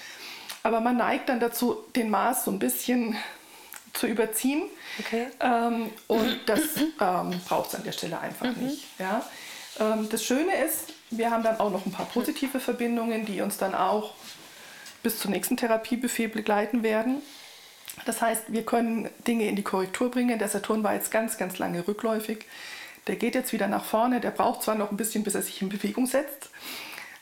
Aber 0.62 0.80
man 0.80 0.96
neigt 0.96 1.28
dann 1.28 1.40
dazu, 1.40 1.76
den 1.94 2.10
Mars 2.10 2.44
so 2.44 2.50
ein 2.50 2.58
bisschen 2.58 3.16
zu 3.92 4.06
überziehen. 4.06 4.62
Okay. 4.98 5.28
Ähm, 5.40 5.90
und 6.06 6.40
das 6.46 6.60
ähm, 7.00 7.40
braucht 7.46 7.68
es 7.68 7.74
an 7.74 7.84
der 7.84 7.92
Stelle 7.92 8.20
einfach 8.20 8.54
mhm. 8.54 8.66
nicht. 8.66 8.84
Ja? 8.98 9.24
Ähm, 9.80 10.08
das 10.10 10.24
Schöne 10.24 10.56
ist, 10.64 10.92
wir 11.10 11.30
haben 11.30 11.42
dann 11.42 11.60
auch 11.60 11.70
noch 11.70 11.86
ein 11.86 11.92
paar 11.92 12.06
positive 12.06 12.60
Verbindungen, 12.60 13.24
die 13.24 13.40
uns 13.40 13.58
dann 13.58 13.74
auch 13.74 14.14
bis 15.02 15.20
zum 15.20 15.30
nächsten 15.30 15.56
Therapiebuffet 15.56 16.28
begleiten 16.28 16.82
werden. 16.82 17.22
Das 18.04 18.20
heißt, 18.20 18.52
wir 18.52 18.64
können 18.64 19.08
Dinge 19.26 19.48
in 19.48 19.56
die 19.56 19.62
Korrektur 19.62 20.10
bringen. 20.10 20.38
Der 20.38 20.48
Saturn 20.48 20.82
war 20.82 20.94
jetzt 20.94 21.10
ganz, 21.10 21.38
ganz 21.38 21.58
lange 21.58 21.86
rückläufig. 21.86 22.44
Der 23.06 23.16
geht 23.16 23.34
jetzt 23.34 23.52
wieder 23.52 23.68
nach 23.68 23.84
vorne. 23.84 24.20
Der 24.20 24.30
braucht 24.30 24.62
zwar 24.62 24.74
noch 24.74 24.90
ein 24.90 24.96
bisschen, 24.96 25.24
bis 25.24 25.34
er 25.34 25.42
sich 25.42 25.62
in 25.62 25.68
Bewegung 25.68 26.06
setzt. 26.06 26.50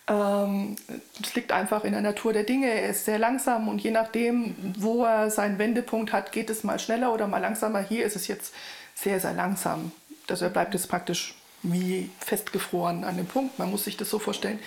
Ähm, 0.06 0.76
das 1.20 1.34
liegt 1.34 1.52
einfach 1.52 1.84
in 1.84 1.92
der 1.92 2.02
Natur 2.02 2.32
der 2.32 2.44
Dinge. 2.44 2.70
Er 2.70 2.90
ist 2.90 3.04
sehr 3.04 3.18
langsam 3.18 3.68
und 3.68 3.82
je 3.82 3.90
nachdem, 3.90 4.54
wo 4.78 5.04
er 5.04 5.30
seinen 5.30 5.58
Wendepunkt 5.58 6.12
hat, 6.12 6.32
geht 6.32 6.50
es 6.50 6.64
mal 6.64 6.78
schneller 6.78 7.12
oder 7.12 7.26
mal 7.26 7.38
langsamer. 7.38 7.80
Hier 7.80 8.04
ist 8.04 8.16
es 8.16 8.26
jetzt 8.26 8.54
sehr, 8.94 9.20
sehr 9.20 9.32
langsam. 9.32 9.92
Also 10.28 10.44
er 10.44 10.50
bleibt 10.50 10.74
jetzt 10.74 10.88
praktisch 10.88 11.34
wie 11.62 12.10
festgefroren 12.18 13.04
an 13.04 13.16
dem 13.16 13.26
Punkt. 13.26 13.58
Man 13.58 13.70
muss 13.70 13.84
sich 13.84 13.96
das 13.96 14.10
so 14.10 14.18
vorstellen. 14.18 14.58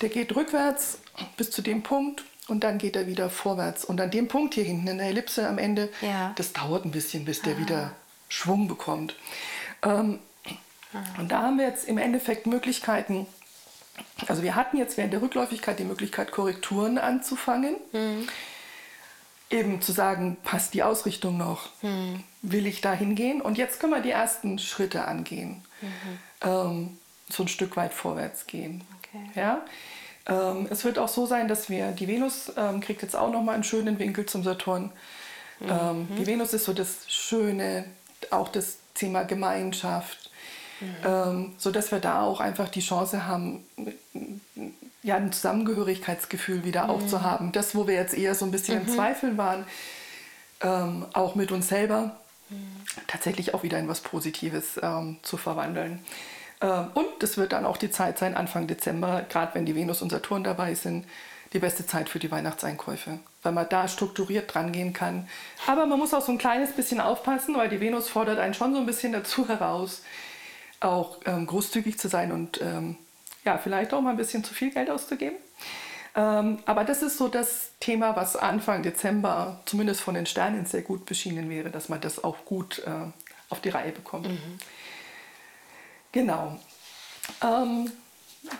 Der 0.00 0.08
geht 0.08 0.34
rückwärts 0.34 0.98
bis 1.36 1.50
zu 1.50 1.62
dem 1.62 1.82
Punkt 1.82 2.24
und 2.48 2.64
dann 2.64 2.78
geht 2.78 2.96
er 2.96 3.06
wieder 3.06 3.30
vorwärts. 3.30 3.84
Und 3.84 4.00
an 4.00 4.10
dem 4.10 4.28
Punkt 4.28 4.54
hier 4.54 4.64
hinten 4.64 4.88
in 4.88 4.98
der 4.98 5.06
Ellipse 5.06 5.48
am 5.48 5.58
Ende, 5.58 5.88
ja. 6.02 6.32
das 6.36 6.52
dauert 6.52 6.84
ein 6.84 6.90
bisschen, 6.90 7.24
bis 7.24 7.42
der 7.42 7.54
ah. 7.54 7.58
wieder 7.58 7.92
Schwung 8.28 8.66
bekommt. 8.68 9.14
Ähm. 9.82 10.18
Und 11.18 11.30
da 11.32 11.42
haben 11.42 11.58
wir 11.58 11.66
jetzt 11.66 11.86
im 11.88 11.98
Endeffekt 11.98 12.46
Möglichkeiten, 12.46 13.26
also 14.28 14.42
wir 14.42 14.54
hatten 14.54 14.76
jetzt 14.76 14.96
während 14.96 15.12
der 15.12 15.22
Rückläufigkeit 15.22 15.78
die 15.78 15.84
Möglichkeit, 15.84 16.32
Korrekturen 16.32 16.98
anzufangen. 16.98 17.76
Mhm. 17.92 18.28
Eben 19.48 19.80
zu 19.80 19.92
sagen, 19.92 20.38
passt 20.42 20.74
die 20.74 20.82
Ausrichtung 20.82 21.36
noch? 21.36 21.68
Mhm. 21.82 22.22
Will 22.42 22.66
ich 22.66 22.80
da 22.80 22.92
hingehen? 22.92 23.40
Und 23.40 23.58
jetzt 23.58 23.78
können 23.78 23.92
wir 23.92 24.00
die 24.00 24.10
ersten 24.10 24.58
Schritte 24.58 25.04
angehen. 25.04 25.62
Mhm. 25.80 26.18
Ähm, 26.42 26.98
so 27.28 27.44
ein 27.44 27.48
Stück 27.48 27.76
weit 27.76 27.92
vorwärts 27.92 28.46
gehen. 28.46 28.82
Okay. 28.98 29.40
Ja? 29.40 29.64
Ähm, 30.26 30.66
es 30.70 30.84
wird 30.84 30.98
auch 30.98 31.08
so 31.08 31.26
sein, 31.26 31.46
dass 31.46 31.70
wir, 31.70 31.92
die 31.92 32.08
Venus 32.08 32.52
ähm, 32.56 32.80
kriegt 32.80 33.02
jetzt 33.02 33.14
auch 33.14 33.30
nochmal 33.30 33.54
einen 33.54 33.64
schönen 33.64 33.98
Winkel 33.98 34.26
zum 34.26 34.42
Saturn. 34.42 34.90
Ähm, 35.60 36.08
mhm. 36.10 36.16
die 36.16 36.26
Venus 36.26 36.52
ist 36.52 36.64
so 36.64 36.72
das 36.72 37.10
Schöne, 37.10 37.84
auch 38.30 38.48
das 38.48 38.78
Thema 38.96 39.22
Gemeinschaft, 39.22 40.26
Mhm. 40.80 40.96
Ähm, 41.04 41.52
so 41.58 41.70
dass 41.70 41.90
wir 41.90 42.00
da 42.00 42.22
auch 42.22 42.40
einfach 42.40 42.68
die 42.68 42.80
Chance 42.80 43.26
haben, 43.26 43.64
ja, 45.02 45.16
ein 45.16 45.32
Zusammengehörigkeitsgefühl 45.32 46.64
wieder 46.64 46.84
mhm. 46.84 46.90
auch 46.90 47.06
zu 47.06 47.22
haben. 47.22 47.52
Das, 47.52 47.74
wo 47.74 47.86
wir 47.86 47.94
jetzt 47.94 48.14
eher 48.14 48.34
so 48.34 48.44
ein 48.44 48.50
bisschen 48.50 48.82
mhm. 48.82 48.88
im 48.88 48.94
Zweifeln 48.94 49.38
waren, 49.38 49.64
ähm, 50.60 51.06
auch 51.12 51.34
mit 51.34 51.52
uns 51.52 51.68
selber, 51.68 52.16
mhm. 52.50 52.56
tatsächlich 53.06 53.54
auch 53.54 53.62
wieder 53.62 53.78
in 53.78 53.88
was 53.88 54.00
Positives 54.00 54.78
ähm, 54.82 55.18
zu 55.22 55.36
verwandeln. 55.36 56.04
Ähm, 56.60 56.88
und 56.94 57.22
es 57.22 57.36
wird 57.36 57.52
dann 57.52 57.64
auch 57.64 57.76
die 57.76 57.90
Zeit 57.90 58.18
sein, 58.18 58.34
Anfang 58.34 58.66
Dezember, 58.66 59.24
gerade 59.28 59.54
wenn 59.54 59.66
die 59.66 59.74
Venus 59.74 60.02
und 60.02 60.10
Saturn 60.10 60.44
dabei 60.44 60.74
sind, 60.74 61.06
die 61.56 61.60
beste 61.60 61.86
Zeit 61.86 62.10
für 62.10 62.18
die 62.18 62.30
Weihnachtseinkäufe, 62.30 63.18
weil 63.42 63.52
man 63.52 63.66
da 63.68 63.88
strukturiert 63.88 64.54
dran 64.54 64.72
gehen 64.72 64.92
kann. 64.92 65.26
Aber 65.66 65.86
man 65.86 65.98
muss 65.98 66.12
auch 66.12 66.20
so 66.20 66.30
ein 66.30 66.38
kleines 66.38 66.72
bisschen 66.72 67.00
aufpassen, 67.00 67.56
weil 67.56 67.70
die 67.70 67.80
Venus 67.80 68.10
fordert 68.10 68.38
einen 68.38 68.52
schon 68.52 68.74
so 68.74 68.78
ein 68.80 68.86
bisschen 68.86 69.12
dazu 69.12 69.48
heraus, 69.48 70.02
auch 70.80 71.18
ähm, 71.24 71.46
großzügig 71.46 71.98
zu 71.98 72.08
sein 72.08 72.30
und 72.30 72.60
ähm, 72.60 72.96
ja, 73.44 73.56
vielleicht 73.56 73.94
auch 73.94 74.02
mal 74.02 74.10
ein 74.10 74.18
bisschen 74.18 74.44
zu 74.44 74.52
viel 74.52 74.70
Geld 74.70 74.90
auszugeben. 74.90 75.36
Ähm, 76.14 76.58
aber 76.66 76.84
das 76.84 77.02
ist 77.02 77.16
so 77.16 77.28
das 77.28 77.70
Thema, 77.80 78.16
was 78.16 78.36
Anfang 78.36 78.82
Dezember 78.82 79.60
zumindest 79.64 80.02
von 80.02 80.14
den 80.14 80.26
Sternen 80.26 80.66
sehr 80.66 80.82
gut 80.82 81.06
beschienen 81.06 81.48
wäre, 81.48 81.70
dass 81.70 81.88
man 81.88 82.02
das 82.02 82.22
auch 82.22 82.44
gut 82.44 82.82
äh, 82.86 82.90
auf 83.48 83.60
die 83.60 83.70
Reihe 83.70 83.92
bekommt. 83.92 84.28
Mhm. 84.28 84.58
Genau. 86.12 86.58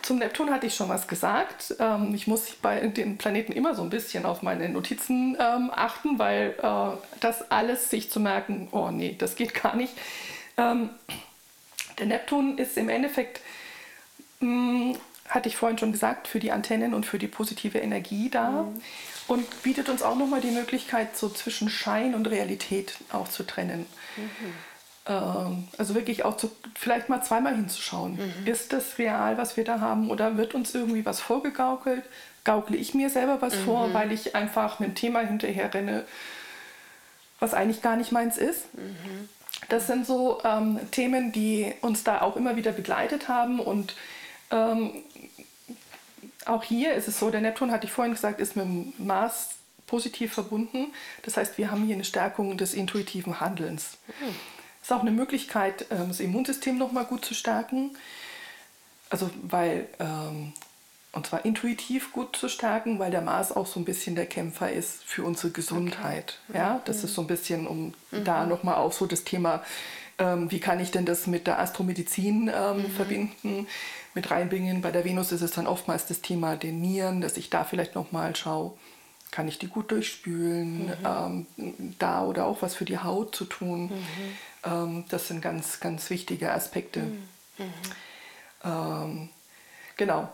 Zum 0.02 0.18
Neptun 0.18 0.50
hatte 0.50 0.66
ich 0.66 0.74
schon 0.74 0.88
was 0.88 1.08
gesagt. 1.08 1.74
Ähm, 1.78 2.14
ich 2.14 2.26
muss 2.26 2.50
bei 2.62 2.80
den 2.80 3.18
Planeten 3.18 3.52
immer 3.52 3.74
so 3.74 3.82
ein 3.82 3.90
bisschen 3.90 4.24
auf 4.24 4.42
meine 4.42 4.68
Notizen 4.68 5.36
ähm, 5.38 5.70
achten, 5.74 6.18
weil 6.18 6.54
äh, 6.62 6.96
das 7.20 7.50
alles 7.50 7.90
sich 7.90 8.10
zu 8.10 8.20
merken, 8.20 8.68
oh 8.72 8.90
nee, 8.90 9.14
das 9.18 9.36
geht 9.36 9.54
gar 9.54 9.76
nicht. 9.76 9.92
Ähm, 10.56 10.90
der 11.98 12.06
Neptun 12.06 12.58
ist 12.58 12.76
im 12.76 12.88
Endeffekt, 12.88 13.40
mh, 14.40 14.92
hm, 14.92 14.96
hatte 15.28 15.48
ich 15.48 15.56
vorhin 15.56 15.78
schon 15.78 15.92
gesagt, 15.92 16.28
für 16.28 16.38
die 16.38 16.52
Antennen 16.52 16.94
und 16.94 17.04
für 17.04 17.18
die 17.18 17.26
positive 17.26 17.78
Energie 17.78 18.30
da 18.30 18.62
mhm. 18.62 18.80
und 19.26 19.62
bietet 19.62 19.88
uns 19.88 20.02
auch 20.02 20.16
nochmal 20.16 20.40
die 20.40 20.50
Möglichkeit, 20.50 21.16
so 21.16 21.28
zwischen 21.28 21.68
Schein 21.68 22.14
und 22.14 22.26
Realität 22.28 22.94
auch 23.12 23.28
zu 23.28 23.44
trennen. 23.44 23.86
Mhm. 24.16 24.52
Ähm, 25.08 25.68
also 25.78 25.94
wirklich 25.94 26.24
auch 26.24 26.36
zu, 26.36 26.50
vielleicht 26.74 27.08
mal 27.08 27.22
zweimal 27.22 27.54
hinzuschauen. 27.54 28.14
Mhm. 28.14 28.46
Ist 28.46 28.72
das 28.72 28.98
real, 28.98 29.38
was 29.38 29.56
wir 29.56 29.64
da 29.64 29.80
haben, 29.80 30.10
oder 30.10 30.36
wird 30.36 30.54
uns 30.54 30.74
irgendwie 30.74 31.06
was 31.06 31.20
vorgegaukelt? 31.20 32.04
Gaukle 32.44 32.76
ich 32.76 32.94
mir 32.94 33.10
selber 33.10 33.40
was 33.40 33.54
vor, 33.54 33.88
mhm. 33.88 33.94
weil 33.94 34.12
ich 34.12 34.34
einfach 34.34 34.80
einem 34.80 34.94
Thema 34.94 35.20
hinterher 35.20 35.72
renne, 35.72 36.04
was 37.40 37.54
eigentlich 37.54 37.82
gar 37.82 37.96
nicht 37.96 38.12
meins 38.12 38.36
ist? 38.36 38.72
Mhm. 38.74 39.28
Das 39.68 39.86
sind 39.86 40.06
so 40.06 40.40
ähm, 40.44 40.78
Themen, 40.90 41.32
die 41.32 41.72
uns 41.80 42.04
da 42.04 42.22
auch 42.22 42.36
immer 42.36 42.56
wieder 42.56 42.72
begleitet 42.72 43.28
haben. 43.28 43.58
Und 43.58 43.94
ähm, 44.50 44.90
auch 46.44 46.62
hier 46.62 46.94
ist 46.94 47.08
es 47.08 47.18
so, 47.18 47.30
der 47.30 47.40
Neptun, 47.40 47.72
hatte 47.72 47.86
ich 47.86 47.92
vorhin 47.92 48.14
gesagt, 48.14 48.40
ist 48.40 48.56
mit 48.56 48.64
dem 48.64 48.92
Mars 48.98 49.50
positiv 49.86 50.32
verbunden. 50.34 50.92
Das 51.22 51.36
heißt, 51.36 51.58
wir 51.58 51.70
haben 51.70 51.84
hier 51.84 51.94
eine 51.94 52.04
Stärkung 52.04 52.56
des 52.56 52.74
intuitiven 52.74 53.40
Handelns. 53.40 53.98
Mhm. 54.20 54.34
Ist 54.86 54.92
auch 54.92 55.00
eine 55.00 55.10
Möglichkeit, 55.10 55.86
ähm, 55.90 56.06
das 56.06 56.20
Immunsystem 56.20 56.78
nochmal 56.78 57.06
gut 57.06 57.24
zu 57.24 57.34
stärken. 57.34 57.96
Also 59.10 59.28
weil 59.42 59.88
ähm, 59.98 60.52
und 61.10 61.26
zwar 61.26 61.44
intuitiv 61.44 62.12
gut 62.12 62.36
zu 62.36 62.48
stärken, 62.48 63.00
weil 63.00 63.10
der 63.10 63.20
Mars 63.20 63.50
auch 63.50 63.66
so 63.66 63.80
ein 63.80 63.84
bisschen 63.84 64.14
der 64.14 64.26
Kämpfer 64.26 64.70
ist 64.70 65.02
für 65.02 65.24
unsere 65.24 65.50
Gesundheit. 65.50 66.38
Okay. 66.48 66.58
Ja, 66.58 66.80
das 66.84 66.98
mhm. 66.98 67.04
ist 67.04 67.14
so 67.14 67.22
ein 67.22 67.26
bisschen, 67.26 67.66
um 67.66 67.94
mhm. 68.12 68.24
da 68.24 68.46
nochmal 68.46 68.76
auf 68.76 68.94
so 68.94 69.06
das 69.06 69.24
Thema 69.24 69.64
Ähm, 70.18 70.50
wie 70.52 70.60
kann 70.60 70.78
ich 70.78 70.92
denn 70.92 71.04
das 71.04 71.26
mit 71.26 71.48
der 71.48 71.58
Astromedizin 71.58 72.44
mhm. 72.44 72.90
verbinden, 72.96 73.66
mit 74.14 74.30
reinbringen? 74.30 74.80
Bei 74.82 74.92
der 74.92 75.04
Venus 75.04 75.32
ist 75.32 75.42
es 75.42 75.50
dann 75.50 75.66
oftmals 75.66 76.06
das 76.06 76.20
Thema 76.22 76.56
den 76.56 76.80
Nieren, 76.80 77.20
dass 77.20 77.36
ich 77.36 77.50
da 77.50 77.64
vielleicht 77.64 77.96
nochmal 77.96 78.34
schaue, 78.36 78.72
kann 79.30 79.48
ich 79.48 79.58
die 79.58 79.66
gut 79.66 79.90
durchspülen, 79.90 80.86
mhm. 80.86 81.46
ähm, 81.58 81.94
da 81.98 82.24
oder 82.24 82.46
auch 82.46 82.62
was 82.62 82.74
für 82.74 82.86
die 82.86 82.98
Haut 82.98 83.34
zu 83.34 83.44
tun. 83.44 83.88
Mhm. 83.88 83.92
Ähm, 84.66 85.04
das 85.08 85.28
sind 85.28 85.40
ganz, 85.40 85.80
ganz 85.80 86.10
wichtige 86.10 86.52
Aspekte. 86.52 87.00
Mhm. 87.00 87.28
mhm. 87.58 87.72
Ähm, 88.64 89.28
genau. 89.96 90.28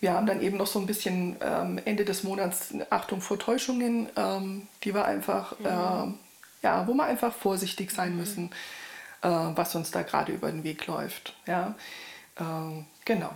Wir 0.00 0.12
haben 0.12 0.26
dann 0.26 0.42
eben 0.42 0.56
noch 0.56 0.66
so 0.66 0.80
ein 0.80 0.86
bisschen 0.86 1.36
ähm, 1.40 1.80
Ende 1.84 2.04
des 2.04 2.24
Monats 2.24 2.74
Achtung 2.90 3.20
vor 3.20 3.38
Täuschungen, 3.38 4.08
ähm, 4.16 4.66
die 4.82 4.92
wir 4.92 5.04
einfach, 5.04 5.52
äh, 5.60 6.12
ja, 6.62 6.86
wo 6.86 6.94
wir 6.94 7.04
einfach 7.04 7.32
vorsichtig 7.32 7.92
sein 7.92 8.12
mhm. 8.12 8.18
müssen, 8.18 8.50
äh, 9.22 9.28
was 9.28 9.76
uns 9.76 9.92
da 9.92 10.02
gerade 10.02 10.32
über 10.32 10.50
den 10.50 10.64
Weg 10.64 10.86
läuft. 10.88 11.34
Ja, 11.46 11.76
ähm, 12.40 12.86
genau. 13.04 13.30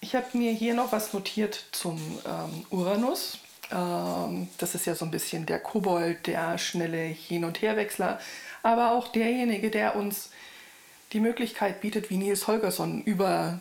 Ich 0.00 0.16
habe 0.16 0.26
mir 0.36 0.52
hier 0.52 0.74
noch 0.74 0.92
was 0.92 1.12
notiert 1.14 1.64
zum 1.72 1.98
Uranus. 2.70 3.38
Ähm, 3.70 4.48
das 4.58 4.74
ist 4.74 4.86
ja 4.86 4.94
so 4.94 5.04
ein 5.04 5.10
bisschen 5.10 5.46
der 5.46 5.58
Kobold, 5.58 6.26
der 6.26 6.58
schnelle 6.58 6.98
Hin- 6.98 7.44
und 7.44 7.62
Herwechsler, 7.62 8.20
aber 8.64 8.92
auch 8.92 9.08
derjenige, 9.08 9.70
der 9.70 9.94
uns 9.94 10.30
die 11.12 11.20
Möglichkeit 11.20 11.80
bietet, 11.80 12.10
wie 12.10 12.16
Nils 12.16 12.48
Holgersson 12.48 13.02
über 13.02 13.60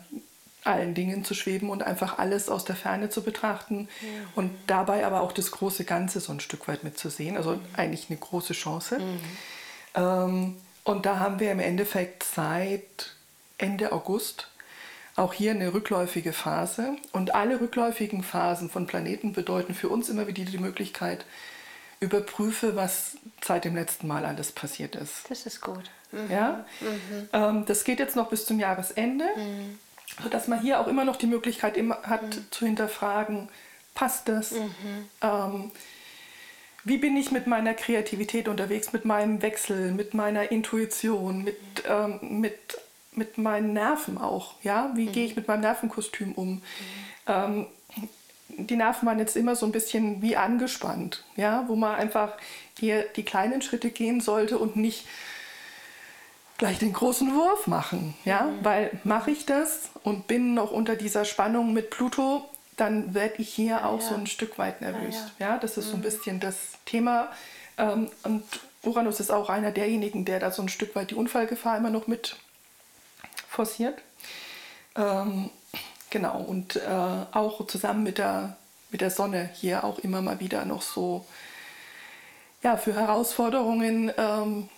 allen 0.63 0.93
Dingen 0.93 1.25
zu 1.25 1.33
schweben 1.33 1.69
und 1.69 1.83
einfach 1.83 2.17
alles 2.17 2.48
aus 2.50 2.63
der 2.63 2.75
Ferne 2.75 3.10
zu 3.10 3.22
betrachten 3.22 3.89
ja. 4.01 4.07
und 4.36 4.51
dabei 4.65 5.05
aber 5.05 5.22
auch 5.22 5.33
das 5.33 5.51
große 5.51 5.83
Ganze 5.83 6.22
so 6.22 6.31
ein 6.31 6.39
Stück 6.39 6.67
weit 6.69 6.86
mitzusehen. 6.86 7.36
Also 7.36 7.51
mhm. 7.51 7.62
eigentlich 7.75 8.10
eine 8.10 8.17
große 8.17 8.53
Chance. 8.53 9.00
Mhm. 9.00 9.19
Ähm, 9.95 10.57
und 10.86 11.05
da 11.05 11.19
haben 11.19 11.39
wir 11.39 11.51
im 11.51 11.60
Endeffekt 11.60 12.24
seit 12.24 13.13
Ende 13.57 13.91
August 13.91 14.48
auch 15.15 15.33
hier 15.33 15.51
eine 15.51 15.74
rückläufige 15.74 16.31
Phase. 16.31 16.95
Und 17.12 17.36
alle 17.36 17.60
rückläufigen 17.60 18.24
Phasen 18.24 18.69
von 18.69 18.88
Planeten 18.88 19.33
bedeuten 19.33 19.75
für 19.75 19.89
uns 19.89 20.07
immer 20.07 20.27
wieder 20.27 20.43
die 20.43 20.57
Möglichkeit, 20.57 21.25
überprüfe, 22.03 22.75
was 22.75 23.17
seit 23.43 23.65
dem 23.65 23.75
letzten 23.75 24.07
Mal 24.07 24.25
alles 24.25 24.51
passiert 24.51 24.95
ist. 24.95 25.29
Das 25.29 25.45
ist 25.45 25.62
gut. 25.62 25.89
Mhm. 26.12 26.31
Ja? 26.31 26.65
Mhm. 26.81 27.29
Ähm, 27.33 27.65
das 27.65 27.83
geht 27.83 28.00
jetzt 28.00 28.15
noch 28.15 28.29
bis 28.29 28.45
zum 28.45 28.60
Jahresende, 28.60 29.25
mhm. 29.36 29.79
sodass 30.22 30.48
man 30.48 30.62
hier 30.62 30.79
auch 30.79 30.88
immer 30.88 31.05
noch 31.05 31.15
die 31.15 31.27
Möglichkeit 31.27 31.77
immer 31.77 32.01
hat 32.03 32.24
mhm. 32.24 32.45
zu 32.51 32.65
hinterfragen, 32.65 33.50
passt 33.95 34.27
das? 34.27 34.51
Mhm. 34.51 35.10
Ähm, 35.22 35.72
wie 36.83 36.98
bin 36.98 37.15
ich 37.15 37.31
mit 37.31 37.48
meiner 37.48 37.74
Kreativität 37.74 38.50
unterwegs, 38.50 38.91
mit 38.91 39.05
meinem 39.05 39.41
Wechsel, 39.41 39.91
mit 39.91 40.13
meiner 40.13 40.51
Intuition, 40.51 41.43
mit, 41.43 41.57
ähm, 41.88 42.41
mit 42.41 42.77
mit 43.15 43.38
meinen 43.38 43.74
Nerven 43.74 44.17
auch. 44.17 44.55
Ja? 44.63 44.91
Wie 44.95 45.07
mhm. 45.07 45.12
gehe 45.12 45.25
ich 45.25 45.36
mit 45.36 45.48
meinem 45.48 45.62
Nervenkostüm 45.62 46.33
um? 46.33 46.62
Mhm. 48.57 48.67
Die 48.67 48.75
Nerven 48.75 49.07
waren 49.07 49.19
jetzt 49.19 49.36
immer 49.36 49.55
so 49.55 49.65
ein 49.65 49.72
bisschen 49.72 50.22
wie 50.22 50.36
angespannt, 50.36 51.24
ja? 51.36 51.65
wo 51.67 51.75
man 51.75 51.95
einfach 51.95 52.33
hier 52.79 53.03
die 53.15 53.24
kleinen 53.24 53.62
Schritte 53.62 53.89
gehen 53.89 54.22
sollte 54.22 54.57
und 54.57 54.75
nicht 54.75 55.05
gleich 56.57 56.79
den 56.79 56.93
großen 56.93 57.33
Wurf 57.33 57.67
machen. 57.67 58.13
Ja? 58.25 58.43
Mhm. 58.43 58.65
Weil 58.65 58.91
mache 59.03 59.31
ich 59.31 59.45
das 59.45 59.89
und 60.03 60.27
bin 60.27 60.53
noch 60.53 60.72
unter 60.72 60.95
dieser 60.95 61.25
Spannung 61.25 61.74
mit 61.74 61.89
Pluto, 61.89 62.50
dann 62.77 63.13
werde 63.13 63.36
ich 63.38 63.50
hier 63.50 63.86
auch 63.86 64.01
ja. 64.01 64.07
so 64.10 64.15
ein 64.15 64.27
Stück 64.27 64.57
weit 64.57 64.81
nervös. 64.81 65.15
Ja, 65.15 65.22
ja. 65.39 65.48
ja 65.53 65.57
das 65.57 65.77
ist 65.77 65.89
so 65.89 65.93
ein 65.93 66.00
mhm. 66.00 66.03
bisschen 66.03 66.39
das 66.39 66.57
Thema. 66.86 67.29
Ähm, 67.77 68.10
und 68.24 68.43
Uranus 68.83 69.19
ist 69.19 69.31
auch 69.31 69.50
einer 69.50 69.72
derjenigen, 69.72 70.25
der 70.25 70.39
da 70.39 70.51
so 70.51 70.62
ein 70.62 70.69
Stück 70.69 70.95
weit 70.95 71.12
die 71.12 71.15
Unfallgefahr 71.15 71.77
immer 71.77 71.89
noch 71.89 72.07
mit 72.07 72.36
forciert. 73.48 74.01
Ähm, 74.95 75.50
genau, 76.13 76.39
und 76.39 76.76
äh, 76.76 76.80
auch 77.32 77.65
zusammen 77.67 78.04
mit 78.04 78.19
der, 78.19 78.56
mit 78.91 79.02
der 79.02 79.10
Sonne 79.10 79.49
hier 79.56 79.84
auch 79.84 79.99
immer 79.99 80.21
mal 80.21 80.39
wieder 80.39 80.63
noch 80.63 80.84
so 80.84 81.26
ja, 82.62 82.78
für 82.78 82.93
Herausforderungen 82.93 84.12
ähm, 84.15 84.69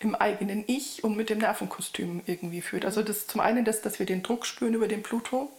im 0.00 0.14
eigenen 0.14 0.62
Ich 0.66 1.02
und 1.02 1.16
mit 1.16 1.30
dem 1.30 1.38
Nervenkostüm 1.38 2.20
irgendwie 2.26 2.60
führt. 2.60 2.84
Also 2.84 3.02
das 3.02 3.26
zum 3.26 3.40
einen 3.40 3.64
das, 3.64 3.80
dass 3.80 3.98
wir 3.98 4.06
den 4.06 4.22
Druck 4.22 4.44
spüren 4.44 4.74
über 4.74 4.86
den 4.86 5.02
Pluto, 5.02 5.50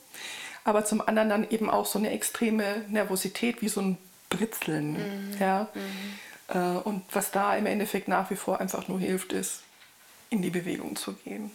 aber 0.63 0.85
zum 0.85 1.01
anderen 1.01 1.29
dann 1.29 1.49
eben 1.49 1.69
auch 1.69 1.87
so 1.87 1.97
eine 1.97 2.11
extreme 2.11 2.85
Nervosität, 2.87 3.63
wie 3.63 3.69
so 3.69 3.81
ein 3.81 3.97
Britzeln. 4.29 4.93
Mhm. 4.93 5.37
Ja? 5.39 5.67
Mhm. 5.73 6.59
Äh, 6.59 6.77
und 6.77 7.03
was 7.11 7.31
da 7.31 7.55
im 7.55 7.65
Endeffekt 7.65 8.07
nach 8.07 8.29
wie 8.29 8.35
vor 8.35 8.61
einfach 8.61 8.87
nur 8.87 8.99
hilft, 8.99 9.33
ist, 9.33 9.63
in 10.29 10.43
die 10.43 10.51
Bewegung 10.51 10.95
zu 10.95 11.13
gehen. 11.13 11.49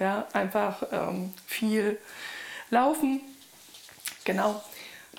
Ja, 0.00 0.26
einfach 0.32 0.82
ähm, 0.90 1.32
viel 1.46 1.98
laufen. 2.72 3.20
Genau, 4.24 4.62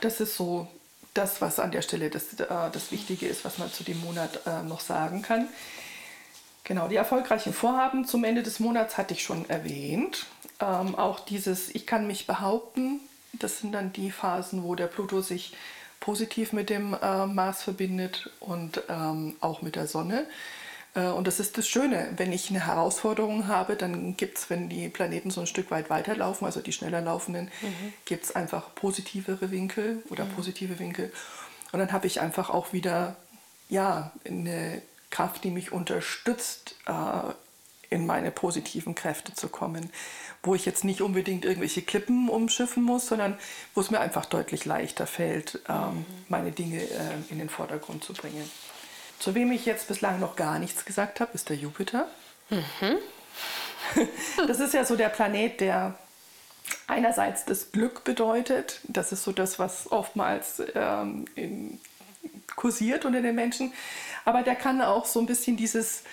das 0.02 0.20
ist 0.20 0.36
so 0.36 0.68
das, 1.14 1.42
was 1.42 1.60
an 1.60 1.72
der 1.72 1.82
Stelle 1.82 2.10
das, 2.10 2.34
äh, 2.34 2.48
das 2.72 2.92
Wichtige 2.92 3.28
ist, 3.28 3.46
was 3.46 3.58
man 3.58 3.72
zu 3.72 3.84
dem 3.84 4.02
Monat 4.02 4.42
äh, 4.46 4.64
noch 4.64 4.82
sagen 4.82 5.22
kann. 5.22 5.48
Genau, 6.66 6.88
die 6.88 6.96
erfolgreichen 6.96 7.54
Vorhaben 7.54 8.06
zum 8.06 8.24
Ende 8.24 8.42
des 8.42 8.60
Monats 8.60 8.98
hatte 8.98 9.14
ich 9.14 9.24
schon 9.24 9.50
erwähnt. 9.50 10.26
Ähm, 10.60 10.96
auch 10.96 11.20
dieses 11.20 11.70
Ich 11.76 11.86
kann 11.86 12.08
mich 12.08 12.26
behaupten, 12.26 13.00
das 13.34 13.60
sind 13.60 13.74
dann 13.74 13.94
die 13.94 14.12
Phasen, 14.12 14.64
wo 14.64 14.76
der 14.76 14.88
Pluto 14.88 15.22
sich 15.22 15.56
positiv 16.00 16.54
mit 16.54 16.70
dem 16.70 16.96
äh, 17.02 17.26
Mars 17.26 17.64
verbindet 17.64 18.30
und 18.40 18.82
ähm, 18.90 19.36
auch 19.42 19.62
mit 19.62 19.76
der 19.76 19.88
Sonne. 19.88 20.26
Äh, 20.96 21.08
und 21.08 21.28
das 21.28 21.40
ist 21.40 21.58
das 21.58 21.68
Schöne, 21.68 22.14
wenn 22.18 22.32
ich 22.32 22.50
eine 22.50 22.66
Herausforderung 22.66 23.48
habe, 23.48 23.76
dann 23.76 24.16
gibt 24.18 24.38
es, 24.38 24.50
wenn 24.50 24.70
die 24.70 24.90
Planeten 24.90 25.32
so 25.32 25.42
ein 25.42 25.48
Stück 25.48 25.72
weit 25.72 25.90
weiterlaufen, 25.90 26.46
also 26.46 26.62
die 26.62 26.74
schneller 26.74 27.02
laufenden, 27.02 27.46
mhm. 27.62 27.94
gibt 28.06 28.26
es 28.26 28.36
einfach 28.36 28.74
positivere 28.76 29.52
Winkel 29.52 30.04
oder 30.10 30.26
mhm. 30.26 30.32
positive 30.32 30.80
Winkel. 30.80 31.12
Und 31.72 31.80
dann 31.80 31.92
habe 31.92 32.08
ich 32.08 32.22
einfach 32.22 32.50
auch 32.50 32.74
wieder 32.74 33.16
ja, 33.70 34.12
eine 34.28 34.82
Kraft, 35.10 35.44
die 35.44 35.52
mich 35.52 35.72
unterstützt, 35.72 36.76
äh, 36.86 37.34
in 37.90 38.08
meine 38.08 38.32
positiven 38.32 38.96
Kräfte 38.96 39.34
zu 39.34 39.50
kommen. 39.50 39.92
Wo 40.42 40.56
ich 40.56 40.66
jetzt 40.66 40.84
nicht 40.84 41.02
unbedingt 41.02 41.46
irgendwelche 41.46 41.84
Klippen 41.84 42.28
umschiffen 42.28 42.84
muss, 42.84 43.08
sondern 43.08 43.38
wo 43.74 43.82
es 43.82 43.92
mir 43.92 44.00
einfach 44.00 44.26
deutlich 44.26 44.66
leichter 44.66 45.08
fällt, 45.08 45.62
ähm, 45.70 45.98
mhm. 45.98 46.06
meine 46.28 46.52
Dinge 46.52 46.82
äh, 46.82 47.14
in 47.30 47.40
den 47.40 47.50
Vordergrund 47.50 48.04
zu 48.04 48.14
bringen. 48.14 48.50
Zu 49.20 49.36
wem 49.36 49.52
ich 49.52 49.66
jetzt 49.66 49.88
bislang 49.88 50.20
noch 50.20 50.36
gar 50.36 50.60
nichts 50.60 50.86
gesagt 50.86 51.20
habe, 51.20 51.32
ist 51.34 51.50
der 51.50 51.58
Jupiter. 51.58 52.08
Mhm. 52.50 52.98
Das 54.48 54.60
ist 54.60 54.74
ja 54.74 54.86
so 54.86 54.96
der 54.96 55.10
Planet, 55.10 55.60
der 55.60 55.96
einerseits 56.88 57.46
das 57.46 57.72
Glück 57.72 58.04
bedeutet. 58.04 58.80
Das 58.84 59.12
ist 59.12 59.24
so 59.24 59.32
das, 59.32 59.60
was 59.60 59.92
oftmals 59.92 60.64
ähm, 60.74 61.26
in, 61.36 61.80
kursiert 62.56 63.06
unter 63.06 63.22
den 63.22 63.36
Menschen. 63.36 63.74
Aber 64.26 64.42
der 64.42 64.56
kann 64.56 64.82
auch 64.82 65.06
so 65.06 65.20
ein 65.20 65.26
bisschen 65.26 65.58
dieses 65.58 66.04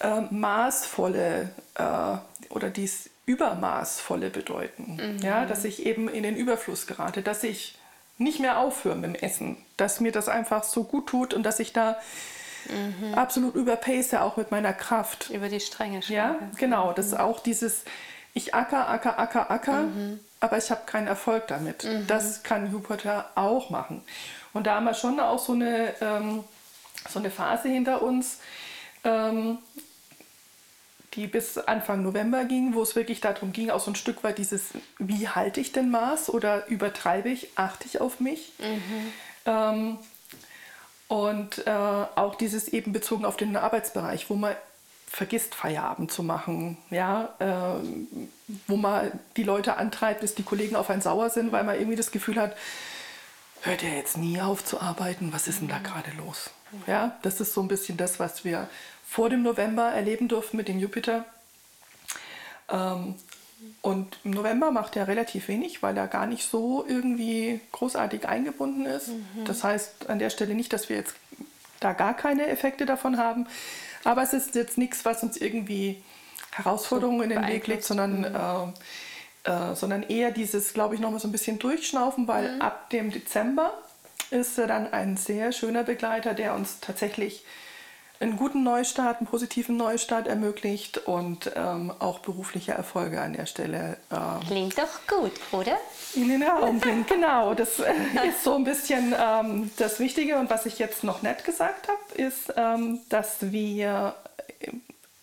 äh, 0.00 0.20
maßvolle 0.30 1.50
äh, 1.74 2.52
oder 2.52 2.70
dieses 2.70 3.10
Übermaßvolle 3.26 4.30
bedeuten. 4.30 4.96
Mhm. 4.96 5.18
Ja, 5.18 5.46
dass 5.46 5.64
ich 5.64 5.86
eben 5.86 6.08
in 6.08 6.22
den 6.22 6.36
Überfluss 6.36 6.86
gerate, 6.86 7.22
dass 7.22 7.42
ich 7.42 7.78
nicht 8.18 8.40
mehr 8.40 8.58
aufhören 8.58 9.00
mit 9.00 9.10
dem 9.10 9.22
Essen. 9.22 9.56
Dass 9.76 10.00
mir 10.00 10.12
das 10.12 10.28
einfach 10.28 10.64
so 10.64 10.84
gut 10.84 11.08
tut 11.08 11.34
und 11.34 11.42
dass 11.42 11.58
ich 11.60 11.72
da 11.72 11.96
mhm. 12.68 13.14
absolut 13.14 13.54
überpace, 13.54 14.14
auch 14.14 14.36
mit 14.36 14.50
meiner 14.50 14.72
Kraft. 14.72 15.30
Über 15.30 15.48
die 15.48 15.60
Stränge 15.60 16.02
schlage. 16.02 16.38
Ja, 16.40 16.50
genau. 16.56 16.92
Das 16.92 17.06
ist 17.06 17.18
auch 17.18 17.40
dieses, 17.40 17.84
ich 18.34 18.54
acker, 18.54 18.88
acker, 18.88 19.18
acker, 19.18 19.50
acker, 19.50 19.82
mhm. 19.82 20.20
aber 20.40 20.58
ich 20.58 20.70
habe 20.70 20.82
keinen 20.86 21.06
Erfolg 21.06 21.46
damit. 21.48 21.84
Mhm. 21.84 22.06
Das 22.06 22.42
kann 22.42 22.70
Jupiter 22.72 23.30
auch 23.34 23.70
machen. 23.70 24.02
Und 24.52 24.66
da 24.66 24.76
haben 24.76 24.84
wir 24.84 24.94
schon 24.94 25.20
auch 25.20 25.38
so 25.38 25.52
eine, 25.52 25.94
ähm, 26.00 26.44
so 27.08 27.18
eine 27.18 27.30
Phase 27.30 27.68
hinter 27.68 28.02
uns, 28.02 28.38
ähm, 29.02 29.58
die 31.14 31.26
bis 31.26 31.58
Anfang 31.58 32.02
November 32.02 32.44
ging, 32.44 32.74
wo 32.74 32.82
es 32.82 32.96
wirklich 32.96 33.20
darum 33.20 33.52
ging, 33.52 33.70
auch 33.70 33.80
so 33.80 33.90
ein 33.90 33.94
Stück 33.94 34.24
weit 34.24 34.38
dieses, 34.38 34.70
wie 34.98 35.28
halte 35.28 35.60
ich 35.60 35.72
denn 35.72 35.90
Maß 35.90 36.30
oder 36.30 36.66
übertreibe 36.66 37.28
ich, 37.28 37.50
achte 37.56 37.86
ich 37.86 38.00
auf 38.00 38.20
mich. 38.20 38.52
Mhm. 38.58 39.12
Ähm, 39.46 39.98
und 41.08 41.66
äh, 41.66 41.70
auch 41.70 42.34
dieses 42.34 42.68
eben 42.68 42.92
bezogen 42.92 43.24
auf 43.24 43.36
den 43.36 43.56
Arbeitsbereich, 43.56 44.30
wo 44.30 44.34
man 44.34 44.54
vergisst, 45.06 45.54
Feierabend 45.54 46.10
zu 46.10 46.22
machen, 46.22 46.76
ja, 46.90 47.34
äh, 47.38 47.84
wo 48.66 48.76
man 48.76 49.12
die 49.36 49.44
Leute 49.44 49.76
antreibt, 49.76 50.22
dass 50.22 50.34
die 50.34 50.42
Kollegen 50.42 50.74
auf 50.74 50.90
einen 50.90 51.02
sauer 51.02 51.30
sind, 51.30 51.52
weil 51.52 51.62
man 51.62 51.76
irgendwie 51.76 51.96
das 51.96 52.10
Gefühl 52.10 52.36
hat, 52.40 52.56
hört 53.62 53.82
er 53.84 53.94
jetzt 53.96 54.16
nie 54.16 54.40
auf 54.40 54.64
zu 54.64 54.80
arbeiten, 54.80 55.32
was 55.32 55.46
ist 55.46 55.60
denn 55.60 55.68
da 55.68 55.78
mhm. 55.78 55.84
gerade 55.84 56.10
los? 56.18 56.50
Ja, 56.86 57.16
das 57.22 57.40
ist 57.40 57.54
so 57.54 57.62
ein 57.62 57.68
bisschen 57.68 57.96
das, 57.96 58.18
was 58.18 58.44
wir 58.44 58.68
vor 59.06 59.30
dem 59.30 59.42
November 59.42 59.92
erleben 59.92 60.26
durften 60.26 60.56
mit 60.56 60.66
dem 60.66 60.80
Jupiter. 60.80 61.24
Ähm, 62.68 63.14
und 63.82 64.18
im 64.24 64.30
November 64.30 64.70
macht 64.70 64.96
er 64.96 65.08
relativ 65.08 65.48
wenig, 65.48 65.82
weil 65.82 65.96
er 65.96 66.08
gar 66.08 66.26
nicht 66.26 66.48
so 66.48 66.84
irgendwie 66.88 67.60
großartig 67.72 68.28
eingebunden 68.28 68.86
ist. 68.86 69.08
Mhm. 69.08 69.44
Das 69.44 69.62
heißt 69.62 70.08
an 70.08 70.18
der 70.18 70.30
Stelle 70.30 70.54
nicht, 70.54 70.72
dass 70.72 70.88
wir 70.88 70.96
jetzt 70.96 71.14
da 71.80 71.92
gar 71.92 72.14
keine 72.14 72.46
Effekte 72.46 72.86
davon 72.86 73.18
haben, 73.18 73.46
Aber 74.04 74.22
es 74.22 74.32
ist 74.32 74.54
jetzt 74.54 74.78
nichts, 74.78 75.04
was 75.04 75.22
uns 75.22 75.36
irgendwie 75.38 76.02
Herausforderungen 76.52 77.18
so 77.18 77.24
in 77.24 77.30
den 77.30 77.46
Weg 77.46 77.66
legt, 77.66 77.84
sondern, 77.84 78.20
mhm. 78.20 78.74
äh, 79.44 79.50
äh, 79.50 79.74
sondern 79.74 80.02
eher 80.02 80.30
dieses, 80.30 80.72
glaube 80.74 80.94
ich, 80.94 81.00
nochmal 81.00 81.20
so 81.20 81.28
ein 81.28 81.32
bisschen 81.32 81.58
durchschnaufen, 81.58 82.28
weil 82.28 82.56
mhm. 82.56 82.62
ab 82.62 82.90
dem 82.90 83.10
Dezember 83.10 83.72
ist 84.30 84.58
er 84.58 84.66
dann 84.66 84.92
ein 84.92 85.16
sehr 85.16 85.52
schöner 85.52 85.84
Begleiter, 85.84 86.34
der 86.34 86.54
uns 86.54 86.80
tatsächlich 86.80 87.44
einen 88.20 88.36
guten 88.36 88.62
Neustart, 88.62 89.18
einen 89.18 89.26
positiven 89.26 89.76
Neustart 89.76 90.28
ermöglicht 90.28 90.98
und 90.98 91.50
ähm, 91.56 91.92
auch 91.98 92.20
berufliche 92.20 92.72
Erfolge 92.72 93.20
an 93.20 93.32
der 93.32 93.46
Stelle. 93.46 93.98
Äh, 94.10 94.46
Klingt 94.46 94.78
doch 94.78 95.06
gut, 95.08 95.32
oder? 95.52 95.76
In 96.14 96.28
den 96.28 96.42
Raum 96.42 96.78
bringt, 96.78 97.08
genau. 97.08 97.54
Das 97.54 97.80
äh, 97.80 97.92
ist 98.28 98.44
so 98.44 98.54
ein 98.54 98.64
bisschen 98.64 99.14
ähm, 99.18 99.70
das 99.76 99.98
Wichtige. 99.98 100.38
Und 100.38 100.48
was 100.48 100.64
ich 100.66 100.78
jetzt 100.78 101.02
noch 101.02 101.22
nett 101.22 101.44
gesagt 101.44 101.88
habe, 101.88 102.22
ist, 102.22 102.52
ähm, 102.56 103.00
dass 103.08 103.50
wir 103.52 104.14
äh, 104.60 104.70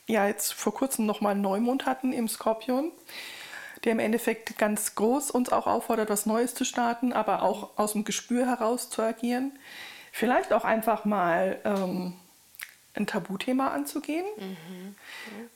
ja 0.08 0.28
jetzt 0.28 0.54
vor 0.54 0.74
kurzem 0.74 1.06
nochmal 1.06 1.32
einen 1.32 1.42
Neumond 1.42 1.86
hatten 1.86 2.12
im 2.12 2.28
Skorpion, 2.28 2.92
der 3.86 3.94
im 3.94 4.00
Endeffekt 4.00 4.58
ganz 4.58 4.96
groß 4.96 5.32
uns 5.32 5.52
auch 5.52 5.66
auffordert, 5.66 6.10
was 6.10 6.26
Neues 6.26 6.54
zu 6.54 6.66
starten, 6.66 7.14
aber 7.14 7.42
auch 7.42 7.78
aus 7.78 7.94
dem 7.94 8.04
Gespür 8.04 8.46
heraus 8.46 8.90
zu 8.90 9.02
agieren. 9.02 9.54
Vielleicht 10.12 10.52
auch 10.52 10.66
einfach 10.66 11.06
mal 11.06 11.58
ähm, 11.64 12.16
ein 12.94 13.08
Tabuthema 13.08 13.70
anzugehen. 13.70 14.26
Mhm. 14.38 14.96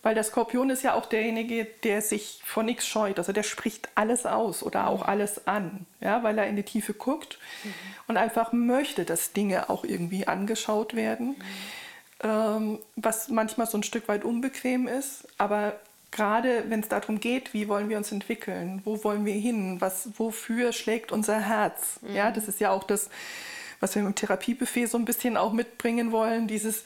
Weil 0.02 0.16
der 0.16 0.24
Skorpion 0.24 0.70
ist 0.70 0.84
ja 0.84 0.94
auch 0.94 1.06
derjenige, 1.06 1.66
der 1.84 2.02
sich 2.02 2.42
vor 2.46 2.64
nichts 2.64 2.88
scheut. 2.88 3.18
Also 3.18 3.34
der 3.34 3.44
spricht 3.44 3.90
alles 3.96 4.26
aus 4.26 4.64
oder 4.64 4.88
auch 4.88 5.02
mhm. 5.04 5.10
alles 5.10 5.48
an, 5.48 5.86
ja, 6.00 6.24
weil 6.24 6.38
er 6.38 6.48
in 6.48 6.56
die 6.56 6.64
Tiefe 6.64 6.94
guckt 6.94 7.40
mhm. 7.64 7.74
und 8.08 8.18
einfach 8.18 8.54
möchte, 8.54 9.06
dass 9.06 9.34
Dinge 9.34 9.70
auch 9.70 9.84
irgendwie 9.84 10.28
angeschaut 10.28 10.96
werden. 10.96 11.30
Mhm. 11.30 11.44
Ähm, 12.24 12.80
was 12.96 13.28
manchmal 13.28 13.68
so 13.68 13.78
ein 13.78 13.84
Stück 13.84 14.08
weit 14.08 14.24
unbequem 14.24 14.88
ist, 14.88 15.28
aber 15.38 15.80
gerade 16.12 16.64
wenn 16.70 16.80
es 16.80 16.88
darum 16.88 17.20
geht, 17.20 17.54
wie 17.54 17.68
wollen 17.68 17.90
wir 17.90 17.98
uns 17.98 18.12
entwickeln, 18.14 18.82
wo 18.86 19.04
wollen 19.04 19.26
wir 19.26 19.34
hin, 19.34 19.82
was, 19.82 20.10
wofür 20.18 20.72
schlägt 20.72 21.12
unser 21.12 21.42
Herz. 21.42 22.00
Ja, 22.08 22.30
mhm. 22.30 22.34
das 22.36 22.48
ist 22.48 22.62
ja 22.62 22.72
auch 22.72 22.86
das, 22.86 23.10
was 23.82 23.96
wir 23.96 24.02
im 24.02 24.16
Therapiebuffet 24.16 24.88
so 24.88 24.98
ein 24.98 25.04
bisschen 25.04 25.36
auch 25.36 25.52
mitbringen 25.52 26.14
wollen, 26.14 26.48
dieses 26.48 26.86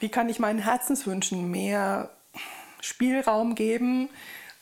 wie 0.00 0.08
kann 0.08 0.28
ich 0.28 0.38
meinen 0.38 0.58
Herzenswünschen 0.58 1.50
mehr 1.50 2.10
Spielraum 2.80 3.54
geben? 3.54 4.08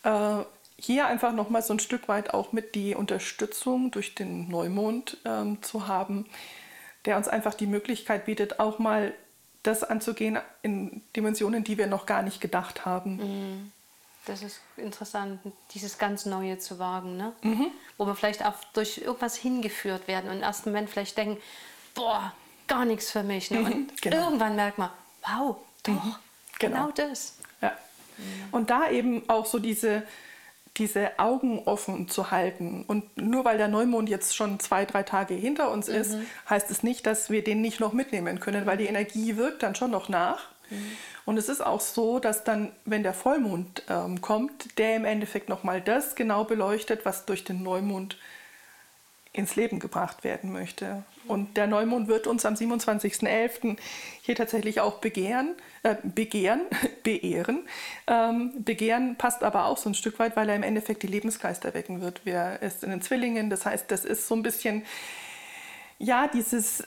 Äh, 0.02 0.38
hier 0.78 1.06
einfach 1.06 1.32
nochmal 1.32 1.62
so 1.62 1.72
ein 1.72 1.80
Stück 1.80 2.08
weit 2.08 2.34
auch 2.34 2.52
mit 2.52 2.74
die 2.74 2.94
Unterstützung 2.94 3.90
durch 3.90 4.14
den 4.14 4.48
Neumond 4.48 5.18
ähm, 5.24 5.62
zu 5.62 5.88
haben, 5.88 6.26
der 7.04 7.16
uns 7.16 7.28
einfach 7.28 7.54
die 7.54 7.66
Möglichkeit 7.66 8.26
bietet, 8.26 8.60
auch 8.60 8.78
mal 8.78 9.14
das 9.62 9.82
anzugehen 9.82 10.38
in 10.62 11.02
Dimensionen, 11.16 11.64
die 11.64 11.78
wir 11.78 11.86
noch 11.86 12.06
gar 12.06 12.22
nicht 12.22 12.40
gedacht 12.40 12.84
haben. 12.84 13.16
Mhm. 13.16 13.72
Das 14.26 14.42
ist 14.42 14.60
interessant, 14.76 15.40
dieses 15.72 15.98
ganz 15.98 16.26
Neue 16.26 16.58
zu 16.58 16.78
wagen, 16.78 17.16
ne? 17.16 17.32
Mhm. 17.42 17.68
wo 17.96 18.06
wir 18.06 18.16
vielleicht 18.16 18.44
auch 18.44 18.56
durch 18.72 18.98
irgendwas 18.98 19.36
hingeführt 19.36 20.08
werden 20.08 20.28
und 20.28 20.38
im 20.38 20.42
ersten 20.42 20.70
Moment 20.70 20.90
vielleicht 20.90 21.16
denken, 21.16 21.40
boah, 21.94 22.32
gar 22.66 22.84
nichts 22.84 23.10
für 23.10 23.22
mich. 23.22 23.50
Ne? 23.50 23.60
Und 23.60 23.68
mhm, 23.68 23.88
genau. 24.00 24.24
irgendwann 24.24 24.56
merkt 24.56 24.78
man, 24.78 24.90
wow, 25.26 25.56
doch, 25.82 25.92
mhm. 25.92 26.14
genau. 26.58 26.86
genau. 26.86 26.90
das. 26.94 27.38
Ja. 27.60 27.72
Und 28.52 28.70
da 28.70 28.90
eben 28.90 29.28
auch 29.28 29.46
so 29.46 29.58
diese, 29.58 30.02
diese 30.76 31.18
Augen 31.18 31.60
offen 31.64 32.08
zu 32.08 32.30
halten. 32.30 32.84
Und 32.86 33.16
nur 33.16 33.44
weil 33.44 33.58
der 33.58 33.68
Neumond 33.68 34.08
jetzt 34.08 34.36
schon 34.36 34.60
zwei, 34.60 34.84
drei 34.84 35.02
Tage 35.02 35.34
hinter 35.34 35.70
uns 35.70 35.88
ist, 35.88 36.12
mhm. 36.12 36.26
heißt 36.48 36.70
es 36.70 36.82
nicht, 36.82 37.06
dass 37.06 37.30
wir 37.30 37.42
den 37.42 37.60
nicht 37.60 37.80
noch 37.80 37.92
mitnehmen 37.92 38.40
können, 38.40 38.66
weil 38.66 38.76
die 38.76 38.86
Energie 38.86 39.36
wirkt 39.36 39.62
dann 39.62 39.74
schon 39.74 39.90
noch 39.90 40.08
nach. 40.08 40.44
Mhm. 40.70 40.96
Und 41.24 41.38
es 41.38 41.48
ist 41.48 41.64
auch 41.64 41.80
so, 41.80 42.18
dass 42.20 42.44
dann, 42.44 42.72
wenn 42.84 43.02
der 43.02 43.14
Vollmond 43.14 43.82
ähm, 43.88 44.20
kommt, 44.20 44.78
der 44.78 44.96
im 44.96 45.04
Endeffekt 45.04 45.48
nochmal 45.48 45.80
das 45.80 46.14
genau 46.14 46.44
beleuchtet, 46.44 47.04
was 47.04 47.26
durch 47.26 47.42
den 47.42 47.62
Neumond 47.62 48.16
ins 49.32 49.56
Leben 49.56 49.80
gebracht 49.80 50.24
werden 50.24 50.52
möchte. 50.52 51.02
Und 51.28 51.56
der 51.56 51.66
Neumond 51.66 52.08
wird 52.08 52.26
uns 52.26 52.44
am 52.44 52.54
27.11. 52.54 53.76
hier 54.22 54.34
tatsächlich 54.34 54.80
auch 54.80 54.98
begehren, 54.98 55.54
äh, 55.82 55.96
begehren, 56.02 56.62
beehren. 57.02 57.66
Ähm, 58.06 58.52
begehren 58.58 59.16
passt 59.16 59.42
aber 59.42 59.66
auch 59.66 59.78
so 59.78 59.90
ein 59.90 59.94
Stück 59.94 60.18
weit, 60.18 60.36
weil 60.36 60.48
er 60.48 60.56
im 60.56 60.62
Endeffekt 60.62 61.02
die 61.02 61.08
Lebensgeister 61.08 61.74
wecken 61.74 62.00
wird. 62.00 62.24
Wir 62.24 62.58
ist 62.60 62.84
in 62.84 62.90
den 62.90 63.02
Zwillingen, 63.02 63.50
das 63.50 63.66
heißt, 63.66 63.90
das 63.90 64.04
ist 64.04 64.28
so 64.28 64.34
ein 64.34 64.42
bisschen 64.42 64.84
ja, 65.98 66.28
dieses 66.28 66.80
äh, 66.80 66.84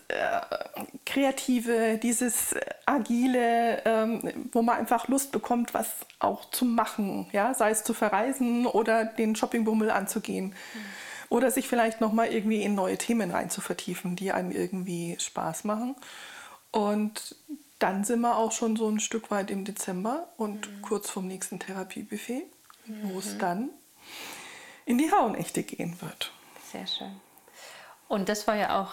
Kreative, 1.04 1.98
dieses 1.98 2.56
Agile, 2.86 3.82
ähm, 3.84 4.50
wo 4.52 4.62
man 4.62 4.78
einfach 4.78 5.08
Lust 5.08 5.32
bekommt, 5.32 5.74
was 5.74 5.90
auch 6.20 6.52
zu 6.52 6.64
machen, 6.64 7.28
ja, 7.32 7.56
sei 7.56 7.72
es 7.72 7.84
zu 7.84 7.96
verreisen 7.96 8.68
oder 8.68 9.06
den 9.06 9.36
Shoppingbummel 9.36 9.90
anzugehen. 9.90 10.50
Mhm 10.50 11.09
oder 11.30 11.52
sich 11.52 11.68
vielleicht 11.68 12.02
noch 12.02 12.12
mal 12.12 12.32
irgendwie 12.32 12.64
in 12.64 12.76
neue 12.76 12.98
Themen 12.98 13.32
rein 13.32 13.50
zu 13.50 13.62
vertiefen, 13.62 14.16
die 14.16 14.32
einem 14.32 14.52
irgendwie 14.52 15.16
Spaß 15.20 15.64
machen. 15.64 15.96
Und 16.72 17.36
dann 17.80 18.04
sind 18.04 18.22
wir 18.22 18.36
auch 18.38 18.52
schon 18.52 18.76
so 18.76 18.90
ein 18.90 19.00
Stück 19.00 19.32
weit 19.32 19.50
im 19.52 19.64
Dezember 19.66 20.28
und 20.38 20.70
mhm. 20.70 20.82
kurz 20.82 21.10
vorm 21.10 21.28
nächsten 21.28 21.60
Therapiebuffet, 21.60 22.46
mhm. 22.86 23.14
wo 23.14 23.20
es 23.20 23.38
dann 23.38 23.70
in 24.86 24.98
die 24.98 25.12
Hauenechte 25.12 25.64
gehen 25.64 26.02
wird. 26.02 26.32
Sehr 26.72 26.88
schön. 26.88 27.20
Und 28.08 28.28
das 28.28 28.48
war 28.48 28.56
ja 28.56 28.82
auch 28.82 28.92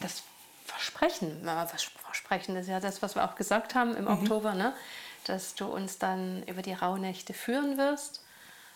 das 0.00 0.22
Versprechen. 0.66 1.44
Das 1.44 1.82
Versprechen 1.82 2.56
ist 2.56 2.68
ja 2.68 2.80
das, 2.80 3.02
was 3.02 3.16
wir 3.16 3.24
auch 3.24 3.34
gesagt 3.34 3.74
haben 3.74 3.94
im 3.96 4.04
mhm. 4.04 4.10
Oktober, 4.10 4.54
ne? 4.54 4.74
dass 5.24 5.54
du 5.54 5.66
uns 5.66 5.98
dann 5.98 6.42
über 6.44 6.62
die 6.62 6.72
Rauhnächte 6.72 7.34
führen 7.34 7.76
wirst. 7.76 8.24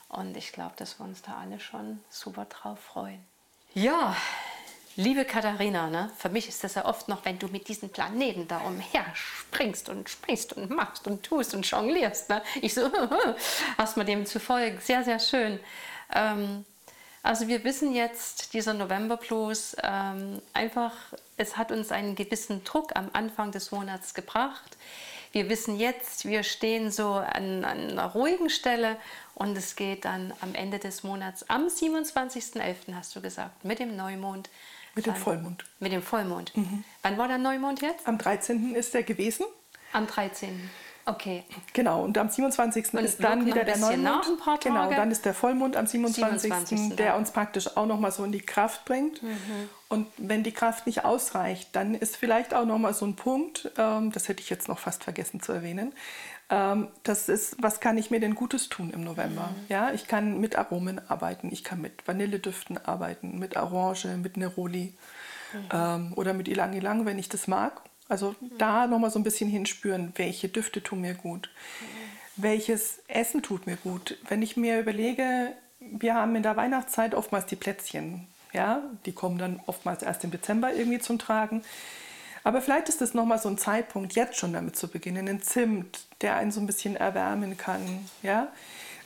Und 0.09 0.37
ich 0.37 0.53
glaube, 0.53 0.75
dass 0.77 0.99
wir 0.99 1.05
uns 1.05 1.23
da 1.23 1.37
alle 1.37 1.61
schon 1.61 2.01
super 2.11 2.45
drauf 2.47 2.79
freuen. 2.79 3.25
Ja, 3.75 4.17
liebe 4.97 5.25
Katharina, 5.25 5.89
ne, 5.89 6.11
für 6.17 6.29
mich 6.29 6.49
ist 6.49 6.65
das 6.65 6.75
ja 6.75 6.85
oft 6.87 7.09
noch, 7.09 7.25
wenn 7.25 7.39
du 7.39 7.49
mit 7.49 7.69
diesen 7.69 7.91
Planeten 7.91 8.49
da 8.49 8.59
umher 8.59 9.05
springst 9.15 9.89
und 9.89 10.09
springst 10.09 10.55
und 10.55 10.71
machst 10.71 11.07
und 11.07 11.23
tust 11.23 11.55
und 11.55 11.69
jonglierst. 11.69 12.29
Ne? 12.31 12.43
Ich 12.63 12.75
so, 12.75 12.91
hast 13.79 13.97
mal 13.97 14.05
dem 14.05 14.27
zu 14.27 14.41
folgen. 14.41 14.81
Sehr, 14.81 15.05
sehr 15.05 15.19
schön. 15.19 15.61
Ähm, 16.15 16.65
also 17.23 17.49
wir 17.49 17.65
wissen 17.65 17.93
jetzt, 17.93 18.55
dieser 18.55 18.73
November 18.73 19.17
Plus, 19.17 19.77
ähm, 19.83 20.41
einfach, 20.53 20.93
es 21.37 21.57
hat 21.57 21.73
uns 21.73 21.91
einen 21.91 22.15
gewissen 22.15 22.63
Druck 22.63 22.95
am 22.95 23.11
Anfang 23.13 23.51
des 23.51 23.73
Monats 23.73 24.15
gebracht. 24.15 24.77
Wir 25.37 25.51
wissen 25.51 25.79
jetzt, 25.79 26.25
wir 26.25 26.43
stehen 26.43 26.91
so 26.91 27.11
an, 27.11 27.63
an 27.63 27.91
einer 27.91 28.07
ruhigen 28.07 28.49
Stelle 28.49 28.97
und 29.35 29.55
es 29.55 29.77
geht 29.77 30.07
dann 30.07 30.33
am 30.41 30.55
Ende 30.55 30.79
des 30.79 31.03
Monats, 31.03 31.51
am 31.51 31.67
27.11. 31.67 32.95
hast 32.95 33.15
du 33.15 33.21
gesagt, 33.21 33.63
mit 33.63 33.79
dem 33.79 33.97
Neumond. 33.97 34.49
Mit 34.95 35.05
dem 35.05 35.15
Vollmond. 35.15 35.63
Mit 35.79 35.93
dem 35.93 36.01
Vollmond. 36.01 36.57
Mhm. 36.57 36.85
Wann 37.03 37.19
war 37.19 37.29
der 37.29 37.37
Neumond 37.37 37.83
jetzt? 37.83 38.09
Am 38.09 38.17
13. 38.17 38.75
ist 38.75 38.95
er 38.95 39.03
gewesen. 39.03 39.45
Am 39.93 40.07
13. 40.07 40.71
Okay. 41.09 41.45
Genau, 41.73 42.03
und 42.03 42.19
am 42.19 42.29
27. 42.29 42.93
Und 42.93 43.05
ist 43.05 43.23
dann 43.23 43.47
wieder 43.47 43.63
der 43.63 43.79
Neumond. 43.79 44.41
Paar 44.41 44.59
Tage. 44.59 44.75
Genau, 44.75 44.91
dann 44.91 45.13
ist 45.13 45.25
der 45.25 45.35
Vollmond 45.35 45.77
am 45.77 45.87
27. 45.87 46.43
27. 46.43 46.97
der 46.97 47.17
uns 47.17 47.31
praktisch 47.31 47.77
auch 47.77 47.87
nochmal 47.87 48.11
so 48.11 48.25
in 48.25 48.33
die 48.33 48.41
Kraft 48.41 48.85
bringt. 48.85 49.23
Mhm. 49.23 49.31
Und 49.89 50.09
wenn 50.17 50.43
die 50.43 50.51
Kraft 50.51 50.87
nicht 50.87 51.05
ausreicht, 51.05 51.69
dann 51.77 51.95
ist 51.95 52.17
vielleicht 52.17 52.55
auch 52.55 52.67
nochmal 52.67 52.93
so 52.93 53.07
ein 53.07 53.15
Punkt, 53.15 53.71
ähm, 53.79 54.11
das 54.11 54.29
hätte 54.29 54.43
ich 54.43 54.51
jetzt 54.51 54.67
noch 54.67 54.81
fast 54.81 55.05
vergessen 55.05 55.41
zu 55.41 55.53
erwähnen, 55.53 55.93
ähm, 56.49 56.89
das 57.05 57.29
ist, 57.29 57.57
was 57.61 57.79
kann 57.79 57.97
ich 57.99 58.11
mir 58.11 58.19
denn 58.19 58.35
Gutes 58.35 58.69
tun 58.69 58.91
im 58.91 59.03
November? 59.05 59.51
Mhm. 59.51 59.65
Ja, 59.69 59.93
ich 59.93 60.09
kann 60.09 60.41
mit 60.41 60.57
Aromen 60.57 61.01
arbeiten, 61.09 61.51
ich 61.53 61.63
kann 61.63 61.81
mit 61.81 62.07
Vanilledüften 62.07 62.85
arbeiten, 62.85 63.39
mit 63.39 63.57
Orange, 63.57 64.17
mit 64.17 64.37
Neroli 64.37 64.95
mhm. 65.53 65.69
ähm, 65.73 66.13
oder 66.17 66.35
mit 66.35 66.49
Ilang 66.49 66.73
Ilang, 66.73 67.07
wenn 67.07 67.21
ich 67.21 67.29
das 67.29 67.47
mag. 67.47 67.81
Also 68.09 68.35
mhm. 68.41 68.59
da 68.59 68.87
nochmal 68.87 69.11
so 69.11 69.19
ein 69.19 69.25
bisschen 69.25 69.49
hinspüren, 69.49 70.13
welche 70.17 70.49
Düfte 70.49 70.83
tun 70.83 71.01
mir 71.01 71.15
gut, 71.15 71.51
mhm. 71.81 72.43
welches 72.43 73.01
Essen 73.09 73.43
tut 73.43 73.67
mir 73.67 73.77
gut. 73.77 74.19
Wenn 74.29 74.43
ich 74.43 74.57
mir 74.57 74.81
überlege, 74.81 75.53
wir 75.81 76.15
haben 76.15 76.37
in 76.37 76.43
der 76.43 76.57
Weihnachtszeit 76.57 77.15
oftmals 77.15 77.47
die 77.47 77.57
Plätzchen, 77.57 78.27
ja, 78.53 78.83
die 79.05 79.13
kommen 79.13 79.39
dann 79.39 79.61
oftmals 79.67 80.03
erst 80.03 80.25
im 80.25 80.31
Dezember 80.31 80.73
irgendwie 80.73 80.99
zum 80.99 81.19
Tragen. 81.19 81.63
Aber 82.45 82.63
vielleicht 82.63 82.89
ist 82.89 83.03
es 83.03 83.13
nochmal 83.13 83.39
so 83.39 83.49
ein 83.49 83.59
Zeitpunkt, 83.59 84.15
jetzt 84.15 84.39
schon 84.39 84.53
damit 84.53 84.77
zu 84.77 84.89
beginnen, 84.89 85.29
ein 85.29 85.43
Zimt, 85.43 86.07
der 86.21 86.37
einen 86.37 86.53
so 86.53 86.61
ein 86.61 86.67
bisschen 86.67 86.95
erwärmen 86.95 87.59
kann, 87.59 88.09
ja. 88.23 88.49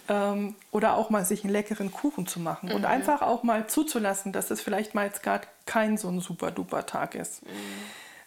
Ähm, 0.09 0.57
oder 0.73 0.95
auch 0.95 1.09
mal 1.09 1.25
sich 1.25 1.43
einen 1.43 1.53
leckeren 1.53 1.91
Kuchen 1.91 2.27
zu 2.27 2.39
machen 2.39 2.69
mhm. 2.69 2.75
und 2.75 2.85
einfach 2.85 3.23
auch 3.23 3.43
mal 3.43 3.67
zuzulassen, 3.67 4.33
dass 4.33 4.51
es 4.51 4.61
vielleicht 4.61 4.95
mal 4.95 5.07
jetzt 5.07 5.23
gerade 5.23 5.47
kein 5.65 5.97
so 5.97 6.09
ein 6.09 6.21
super 6.21 6.51
duper 6.51 6.85
Tag 6.85 7.15
ist. 7.15 7.43
Mhm. 7.47 7.51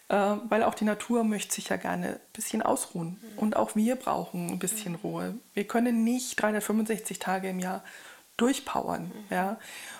Äh, 0.09 0.35
weil 0.49 0.63
auch 0.63 0.75
die 0.75 0.85
Natur 0.85 1.23
möchte 1.23 1.55
sich 1.55 1.69
ja 1.69 1.77
gerne 1.77 2.07
ein 2.07 2.19
bisschen 2.33 2.61
ausruhen. 2.61 3.19
Mhm. 3.21 3.39
Und 3.39 3.55
auch 3.55 3.75
wir 3.75 3.95
brauchen 3.95 4.49
ein 4.49 4.59
bisschen 4.59 4.93
mhm. 4.93 4.99
Ruhe. 5.03 5.35
Wir 5.53 5.65
können 5.65 6.03
nicht 6.03 6.41
365 6.41 7.19
Tage 7.19 7.49
im 7.49 7.59
Jahr 7.59 7.83
durchpowern. 8.37 9.03
Mhm. 9.03 9.11
Ja? 9.29 9.57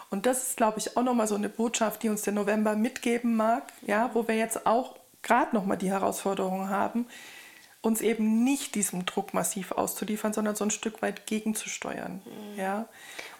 Und 0.09 0.25
das 0.25 0.47
ist, 0.47 0.57
glaube 0.57 0.79
ich, 0.79 0.97
auch 0.97 1.03
nochmal 1.03 1.27
so 1.27 1.35
eine 1.35 1.49
Botschaft, 1.49 2.03
die 2.03 2.09
uns 2.09 2.21
der 2.23 2.33
November 2.33 2.75
mitgeben 2.75 3.35
mag, 3.35 3.63
ja? 3.85 4.09
wo 4.13 4.27
wir 4.27 4.35
jetzt 4.35 4.65
auch 4.65 4.95
gerade 5.21 5.55
noch 5.55 5.65
mal 5.65 5.77
die 5.77 5.89
Herausforderung 5.89 6.69
haben, 6.69 7.07
uns 7.83 7.99
eben 7.99 8.45
nicht 8.45 8.75
diesem 8.75 9.05
Druck 9.05 9.33
massiv 9.33 9.73
auszuliefern, 9.73 10.31
sondern 10.31 10.55
so 10.55 10.63
ein 10.63 10.71
Stück 10.71 11.01
weit 11.01 11.27
gegenzusteuern. 11.27 12.21
Mhm. 12.23 12.59
Ja? 12.59 12.87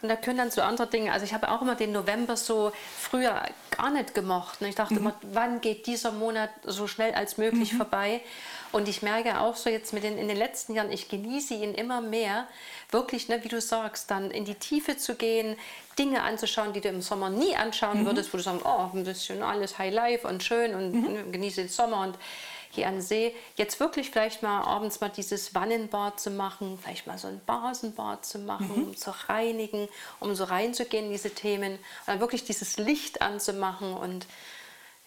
Und 0.01 0.09
da 0.09 0.17
können 0.17 0.37
dann 0.37 0.51
so 0.51 0.61
andere 0.61 0.85
Dinge, 0.85 1.13
also 1.13 1.25
ich 1.25 1.33
habe 1.33 1.49
auch 1.49 1.61
immer 1.61 1.75
den 1.75 1.93
November 1.93 2.35
so 2.35 2.73
früher 2.99 3.41
gar 3.71 3.89
nicht 3.89 4.13
gemocht. 4.13 4.59
Ne? 4.59 4.67
Ich 4.67 4.75
dachte 4.75 4.95
mhm. 4.95 4.99
immer, 4.99 5.15
wann 5.21 5.61
geht 5.61 5.87
dieser 5.87 6.11
Monat 6.11 6.49
so 6.65 6.87
schnell 6.87 7.13
als 7.13 7.37
möglich 7.37 7.71
mhm. 7.71 7.77
vorbei? 7.77 8.19
Und 8.73 8.89
ich 8.89 9.01
merke 9.01 9.39
auch 9.39 9.55
so 9.55 9.69
jetzt 9.69 9.93
mit 9.93 10.03
den, 10.03 10.17
in 10.17 10.27
den 10.27 10.35
letzten 10.35 10.73
Jahren, 10.73 10.91
ich 10.91 11.07
genieße 11.07 11.53
ihn 11.53 11.73
immer 11.73 12.01
mehr, 12.01 12.45
wirklich, 12.91 13.29
ne, 13.29 13.41
wie 13.45 13.47
du 13.47 13.61
sagst, 13.61 14.11
dann 14.11 14.29
in 14.29 14.43
die 14.43 14.55
Tiefe 14.55 14.97
zu 14.97 15.15
gehen, 15.15 15.55
Dinge 15.97 16.21
anzuschauen, 16.21 16.73
die 16.73 16.81
du 16.81 16.89
im 16.89 17.01
Sommer 17.01 17.29
nie 17.29 17.55
anschauen 17.55 18.01
mhm. 18.01 18.07
würdest, 18.07 18.33
wo 18.33 18.37
du 18.37 18.43
sagst, 18.43 18.65
oh, 18.65 18.89
ein 18.93 19.05
bisschen 19.05 19.41
alles 19.41 19.77
High 19.77 19.93
Life 19.93 20.27
und 20.27 20.43
schön 20.43 20.75
und. 20.75 20.91
Ne, 20.91 21.23
genieße 21.31 21.61
den 21.61 21.69
Sommer 21.69 22.01
und 22.01 22.17
hier 22.73 22.87
an 22.87 23.01
See. 23.01 23.35
Jetzt 23.55 23.79
wirklich 23.79 24.09
vielleicht 24.09 24.41
mal 24.41 24.61
abends 24.63 24.99
mal 24.99 25.09
dieses 25.09 25.53
Wannenbad 25.53 26.19
zu 26.19 26.31
machen, 26.31 26.79
vielleicht 26.81 27.05
mal 27.05 27.17
so 27.17 27.27
ein 27.27 27.41
Basenbad 27.45 28.25
zu 28.25 28.39
machen, 28.39 28.71
mhm. 28.75 28.83
um 28.87 28.97
zu 28.97 29.11
reinigen, 29.29 29.87
um 30.19 30.33
so 30.33 30.45
reinzugehen 30.45 31.05
in 31.05 31.11
diese 31.11 31.29
Themen. 31.29 31.73
Und 31.73 32.07
dann 32.07 32.19
wirklich 32.19 32.43
dieses 32.43 32.77
Licht 32.77 33.21
anzumachen. 33.21 33.93
Und 33.93 34.25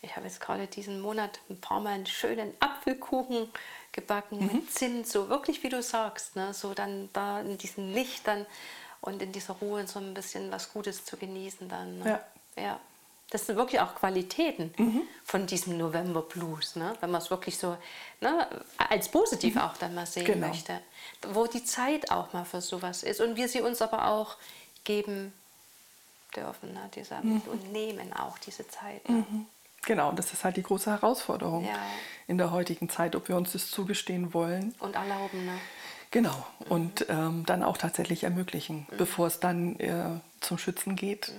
ich 0.02 0.14
habe 0.14 0.26
jetzt 0.26 0.40
gerade 0.40 0.68
diesen 0.68 1.00
Monat 1.00 1.40
ein 1.50 1.60
paar 1.60 1.80
Mal 1.80 1.94
einen 1.94 2.06
schönen 2.06 2.54
Apfelkuchen 2.60 3.48
gebacken 3.90 4.38
mhm. 4.38 4.52
mit 4.52 4.72
Zimt, 4.72 5.08
so 5.08 5.28
wirklich 5.28 5.62
wie 5.64 5.68
du 5.68 5.82
sagst, 5.82 6.36
ne? 6.36 6.54
so 6.54 6.72
dann 6.72 7.08
da 7.12 7.40
in 7.40 7.58
diesem 7.58 7.92
Licht 7.92 8.26
dann 8.28 8.46
und 9.00 9.20
in 9.22 9.32
dieser 9.32 9.54
Ruhe 9.54 9.86
so 9.86 9.98
ein 9.98 10.14
bisschen 10.14 10.52
was 10.52 10.72
Gutes 10.72 11.04
zu 11.04 11.16
genießen 11.16 11.68
dann. 11.68 11.98
Ne? 11.98 12.20
Ja. 12.56 12.62
ja. 12.62 12.80
Das 13.30 13.46
sind 13.46 13.56
wirklich 13.56 13.80
auch 13.80 13.96
Qualitäten 13.96 14.72
mhm. 14.78 15.02
von 15.24 15.46
diesem 15.46 15.76
November 15.76 16.22
Blues, 16.22 16.76
ne? 16.76 16.94
wenn 17.00 17.10
man 17.10 17.20
es 17.20 17.30
wirklich 17.30 17.58
so 17.58 17.76
ne, 18.20 18.46
als 18.78 19.08
positiv 19.08 19.56
mhm. 19.56 19.62
auch 19.62 19.76
dann 19.76 19.94
mal 19.94 20.06
sehen 20.06 20.24
genau. 20.24 20.46
möchte. 20.48 20.80
Wo 21.32 21.46
die 21.46 21.64
Zeit 21.64 22.10
auch 22.10 22.32
mal 22.32 22.44
für 22.44 22.60
sowas 22.60 23.02
ist 23.02 23.20
und 23.20 23.36
wir 23.36 23.48
sie 23.48 23.62
uns 23.62 23.82
aber 23.82 24.08
auch 24.08 24.36
geben 24.84 25.32
dürfen, 26.36 26.72
ne? 26.72 26.88
Dieser, 26.94 27.20
mhm. 27.22 27.42
und 27.50 27.72
nehmen 27.72 28.12
auch 28.12 28.38
diese 28.38 28.68
Zeit. 28.68 29.08
Ne? 29.08 29.24
Mhm. 29.28 29.46
Genau, 29.84 30.08
und 30.08 30.18
das 30.18 30.32
ist 30.32 30.44
halt 30.44 30.56
die 30.56 30.62
große 30.62 30.90
Herausforderung 30.90 31.64
ja. 31.64 31.78
in 32.26 32.38
der 32.38 32.50
heutigen 32.50 32.88
Zeit, 32.88 33.14
ob 33.14 33.28
wir 33.28 33.36
uns 33.36 33.52
das 33.52 33.70
zugestehen 33.70 34.34
wollen. 34.34 34.74
Und 34.80 34.96
erlauben. 34.96 35.46
Ne? 35.46 35.58
Genau, 36.10 36.46
und 36.68 37.06
ähm, 37.08 37.44
dann 37.46 37.62
auch 37.62 37.76
tatsächlich 37.76 38.24
ermöglichen, 38.24 38.86
mhm. 38.90 38.96
bevor 38.96 39.26
es 39.26 39.40
dann 39.40 39.78
äh, 39.78 40.20
zum 40.40 40.58
Schützen 40.58 40.96
geht. 40.96 41.32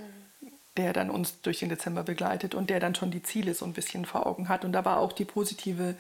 Der 0.78 0.94
dann 0.94 1.10
uns 1.10 1.42
durch 1.42 1.60
den 1.60 1.70
Dezember 1.70 2.04
begleitet 2.04 2.56
und 2.56 2.70
der 2.70 2.80
dann 2.80 2.96
schon 2.96 3.12
die 3.12 3.24
Ziele 3.24 3.54
so 3.54 3.66
ein 3.66 3.74
bisschen 3.74 4.06
vor 4.06 4.28
Augen 4.28 4.48
hat 4.48 4.64
und 4.64 4.76
aber 4.76 4.98
auch 4.98 5.12
die 5.12 5.26
positive 5.26 5.96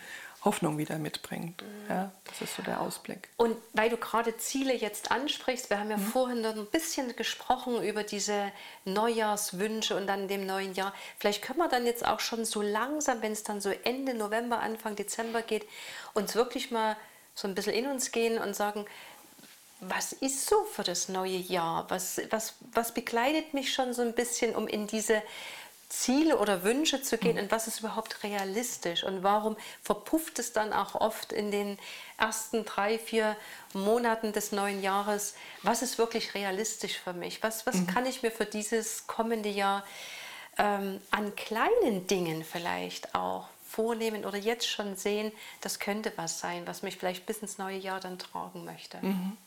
Hoffnung 0.45 0.77
wieder 0.77 0.97
mitbringt. 0.97 1.61
Mhm. 1.61 1.89
Ja, 1.89 2.11
das 2.25 2.41
ist 2.41 2.55
so 2.55 2.61
der 2.61 2.79
Ausblick. 2.79 3.29
Und 3.37 3.57
weil 3.73 3.89
du 3.89 3.97
gerade 3.97 4.37
Ziele 4.37 4.75
jetzt 4.75 5.11
ansprichst, 5.11 5.69
wir 5.69 5.79
haben 5.79 5.89
ja 5.89 5.97
mhm. 5.97 6.01
vorhin 6.01 6.41
noch 6.41 6.55
ein 6.55 6.67
bisschen 6.67 7.15
gesprochen 7.15 7.83
über 7.83 8.03
diese 8.03 8.51
Neujahrswünsche 8.85 9.95
und 9.97 10.07
dann 10.07 10.27
dem 10.27 10.45
neuen 10.45 10.73
Jahr. 10.73 10.93
Vielleicht 11.17 11.41
können 11.41 11.59
wir 11.59 11.67
dann 11.67 11.85
jetzt 11.85 12.05
auch 12.05 12.19
schon 12.19 12.45
so 12.45 12.61
langsam, 12.61 13.21
wenn 13.21 13.31
es 13.31 13.43
dann 13.43 13.61
so 13.61 13.71
Ende 13.83 14.13
November, 14.13 14.59
Anfang 14.59 14.95
Dezember 14.95 15.41
geht, 15.41 15.67
uns 16.13 16.35
wirklich 16.35 16.71
mal 16.71 16.95
so 17.33 17.47
ein 17.47 17.53
bisschen 17.53 17.73
in 17.73 17.87
uns 17.87 18.11
gehen 18.11 18.39
und 18.39 18.55
sagen, 18.55 18.85
was 19.79 20.11
ist 20.11 20.47
so 20.47 20.63
für 20.63 20.83
das 20.83 21.07
neue 21.09 21.37
Jahr? 21.37 21.85
Was, 21.89 22.19
was, 22.29 22.55
was 22.73 22.93
begleitet 22.93 23.53
mich 23.53 23.73
schon 23.73 23.93
so 23.93 24.01
ein 24.01 24.13
bisschen, 24.13 24.55
um 24.55 24.67
in 24.67 24.87
diese 24.87 25.21
Ziele 25.89 26.37
oder 26.37 26.63
Wünsche 26.63 27.01
zu 27.01 27.17
gehen 27.17 27.35
mhm. 27.35 27.43
und 27.43 27.51
was 27.51 27.67
ist 27.67 27.79
überhaupt 27.79 28.23
realistisch 28.23 29.03
und 29.03 29.23
warum 29.23 29.55
verpufft 29.81 30.37
es 30.39 30.51
dann 30.51 30.73
auch 30.73 30.95
oft 30.95 31.31
in 31.31 31.49
den 31.49 31.77
ersten 32.17 32.65
drei, 32.65 32.99
vier 32.99 33.37
Monaten 33.73 34.33
des 34.33 34.51
neuen 34.51 34.81
Jahres, 34.81 35.35
was 35.63 35.81
ist 35.81 35.97
wirklich 35.97 36.33
realistisch 36.33 36.99
für 36.99 37.13
mich, 37.13 37.41
was, 37.41 37.65
was 37.65 37.75
mhm. 37.75 37.87
kann 37.87 38.05
ich 38.05 38.21
mir 38.21 38.31
für 38.31 38.45
dieses 38.45 39.07
kommende 39.07 39.49
Jahr 39.49 39.85
ähm, 40.57 40.99
an 41.11 41.35
kleinen 41.35 42.05
Dingen 42.07 42.43
vielleicht 42.43 43.15
auch 43.15 43.47
vornehmen 43.65 44.25
oder 44.25 44.37
jetzt 44.37 44.67
schon 44.67 44.97
sehen, 44.97 45.31
das 45.61 45.79
könnte 45.79 46.11
was 46.17 46.39
sein, 46.39 46.67
was 46.67 46.81
mich 46.81 46.97
vielleicht 46.97 47.25
bis 47.25 47.37
ins 47.37 47.57
neue 47.57 47.77
Jahr 47.77 48.01
dann 48.01 48.19
tragen 48.19 48.65
möchte. 48.65 48.97
Mhm 49.01 49.37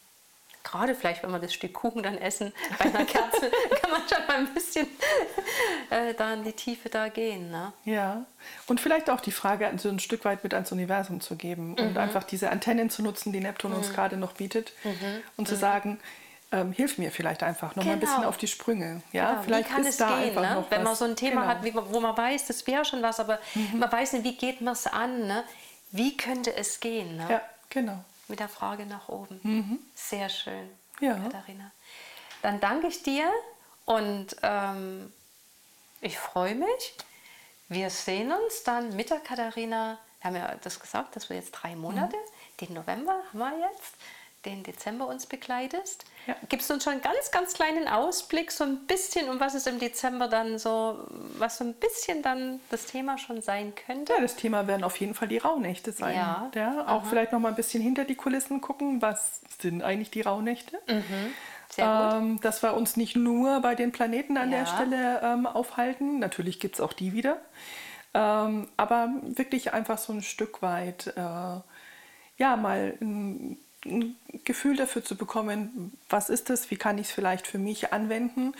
gerade 0.62 0.94
vielleicht, 0.94 1.22
wenn 1.22 1.30
wir 1.30 1.38
das 1.38 1.54
Stück 1.54 1.72
Kuchen 1.72 2.02
dann 2.02 2.18
essen, 2.18 2.52
bei 2.78 2.86
einer 2.86 3.04
Kerze, 3.04 3.50
kann 3.82 3.90
man 3.90 4.02
schon 4.08 4.26
mal 4.26 4.36
ein 4.36 4.54
bisschen 4.54 4.86
äh, 5.90 6.14
da 6.14 6.34
in 6.34 6.44
die 6.44 6.52
Tiefe 6.52 6.88
da 6.88 7.08
gehen. 7.08 7.50
Ne? 7.50 7.72
Ja, 7.84 8.24
und 8.66 8.80
vielleicht 8.80 9.10
auch 9.10 9.20
die 9.20 9.32
Frage 9.32 9.70
so 9.78 9.88
ein 9.88 9.98
Stück 9.98 10.24
weit 10.24 10.42
mit 10.42 10.54
ans 10.54 10.72
Universum 10.72 11.20
zu 11.20 11.36
geben 11.36 11.70
mhm. 11.70 11.88
und 11.88 11.98
einfach 11.98 12.24
diese 12.24 12.50
Antennen 12.50 12.90
zu 12.90 13.02
nutzen, 13.02 13.32
die 13.32 13.40
Neptun 13.40 13.72
mhm. 13.72 13.78
uns 13.78 13.92
gerade 13.92 14.16
noch 14.16 14.32
bietet 14.32 14.72
mhm. 14.84 15.22
und 15.36 15.48
zu 15.48 15.54
mhm. 15.54 15.60
sagen, 15.60 16.00
ähm, 16.52 16.72
hilf 16.72 16.98
mir 16.98 17.12
vielleicht 17.12 17.44
einfach 17.44 17.76
noch 17.76 17.84
genau. 17.84 17.86
mal 17.86 17.92
ein 17.92 18.00
bisschen 18.00 18.16
genau. 18.16 18.28
auf 18.28 18.36
die 18.36 18.48
Sprünge. 18.48 19.02
Ja, 19.12 19.30
genau. 19.30 19.42
vielleicht 19.42 19.68
wie 19.68 19.72
kann 19.72 19.86
es 19.86 19.96
da 19.96 20.20
gehen, 20.20 20.34
ne? 20.34 20.64
wenn 20.68 20.82
man 20.82 20.96
so 20.96 21.04
ein 21.04 21.14
Thema 21.14 21.54
genau. 21.54 21.76
hat, 21.76 21.92
wo 21.92 22.00
man 22.00 22.16
weiß, 22.16 22.46
das 22.46 22.66
wäre 22.66 22.84
schon 22.84 23.02
was, 23.02 23.20
aber 23.20 23.38
mhm. 23.54 23.78
man 23.78 23.90
weiß 23.90 24.14
nicht, 24.14 24.24
wie 24.24 24.36
geht 24.36 24.60
man 24.60 24.72
es 24.72 24.86
an? 24.86 25.26
Ne? 25.26 25.44
Wie 25.92 26.16
könnte 26.16 26.54
es 26.54 26.80
gehen? 26.80 27.16
Ne? 27.16 27.26
Ja, 27.28 27.42
genau 27.68 28.04
mit 28.30 28.40
der 28.40 28.48
Frage 28.48 28.86
nach 28.86 29.08
oben. 29.08 29.40
Mhm. 29.42 29.78
Sehr 29.94 30.28
schön, 30.28 30.70
ja. 31.00 31.14
Katharina. 31.14 31.70
Dann 32.42 32.60
danke 32.60 32.86
ich 32.86 33.02
dir 33.02 33.30
und 33.84 34.36
ähm, 34.42 35.12
ich 36.00 36.18
freue 36.18 36.54
mich. 36.54 36.94
Wir 37.68 37.90
sehen 37.90 38.32
uns 38.32 38.62
dann 38.64 38.96
mit 38.96 39.10
der 39.10 39.20
Katharina. 39.20 39.98
Wir 40.20 40.24
haben 40.28 40.36
ja 40.36 40.54
das 40.62 40.80
gesagt, 40.80 41.16
dass 41.16 41.28
wir 41.28 41.36
jetzt 41.36 41.52
drei 41.52 41.76
Monate, 41.76 42.16
mhm. 42.16 42.66
den 42.66 42.74
November 42.74 43.22
haben 43.28 43.38
wir 43.38 43.70
jetzt, 43.70 43.94
den 44.44 44.62
Dezember 44.62 45.06
uns 45.06 45.26
begleitest. 45.26 46.04
Ja. 46.26 46.34
Gibst 46.48 46.70
du 46.70 46.74
uns 46.74 46.84
schon 46.84 46.94
einen 46.94 47.02
ganz, 47.02 47.30
ganz 47.30 47.54
kleinen 47.54 47.88
Ausblick, 47.88 48.50
so 48.50 48.64
ein 48.64 48.86
bisschen, 48.86 49.28
um 49.28 49.38
was 49.38 49.54
es 49.54 49.66
im 49.66 49.78
Dezember 49.78 50.28
dann 50.28 50.58
so, 50.58 51.06
was 51.38 51.58
so 51.58 51.64
ein 51.64 51.74
bisschen 51.74 52.22
dann 52.22 52.60
das 52.70 52.86
Thema 52.86 53.18
schon 53.18 53.42
sein 53.42 53.74
könnte? 53.74 54.14
Ja, 54.14 54.20
das 54.20 54.36
Thema 54.36 54.66
werden 54.66 54.84
auf 54.84 54.96
jeden 54.96 55.14
Fall 55.14 55.28
die 55.28 55.38
Rauhnächte 55.38 55.92
sein. 55.92 56.16
Ja. 56.16 56.50
ja 56.54 56.82
auch 56.82 57.02
Aha. 57.02 57.06
vielleicht 57.08 57.32
noch 57.32 57.40
mal 57.40 57.48
ein 57.48 57.54
bisschen 57.54 57.82
hinter 57.82 58.04
die 58.04 58.14
Kulissen 58.14 58.60
gucken, 58.60 59.02
was 59.02 59.40
sind 59.60 59.82
eigentlich 59.82 60.10
die 60.10 60.22
Rauhnächte? 60.22 60.78
Mhm. 60.88 61.32
Sehr 61.70 62.14
ähm, 62.14 62.40
dass 62.40 62.62
wir 62.62 62.74
uns 62.74 62.96
nicht 62.96 63.14
nur 63.14 63.60
bei 63.60 63.74
den 63.74 63.92
Planeten 63.92 64.36
an 64.36 64.50
ja. 64.50 64.58
der 64.58 64.66
Stelle 64.66 65.20
ähm, 65.22 65.46
aufhalten, 65.46 66.18
natürlich 66.18 66.58
gibt 66.58 66.76
es 66.76 66.80
auch 66.80 66.92
die 66.92 67.12
wieder, 67.12 67.40
ähm, 68.12 68.68
aber 68.76 69.10
wirklich 69.22 69.72
einfach 69.72 69.98
so 69.98 70.12
ein 70.12 70.22
Stück 70.22 70.62
weit, 70.62 71.08
äh, 71.16 71.20
ja, 71.20 72.56
mal 72.56 72.94
ein 73.00 73.58
ein 73.84 74.16
Gefühl 74.44 74.76
dafür 74.76 75.04
zu 75.04 75.16
bekommen, 75.16 75.92
was 76.08 76.30
ist 76.30 76.50
das, 76.50 76.70
wie 76.70 76.76
kann 76.76 76.98
ich 76.98 77.08
es 77.08 77.12
vielleicht 77.12 77.46
für 77.46 77.58
mich 77.58 77.92
anwenden. 77.92 78.54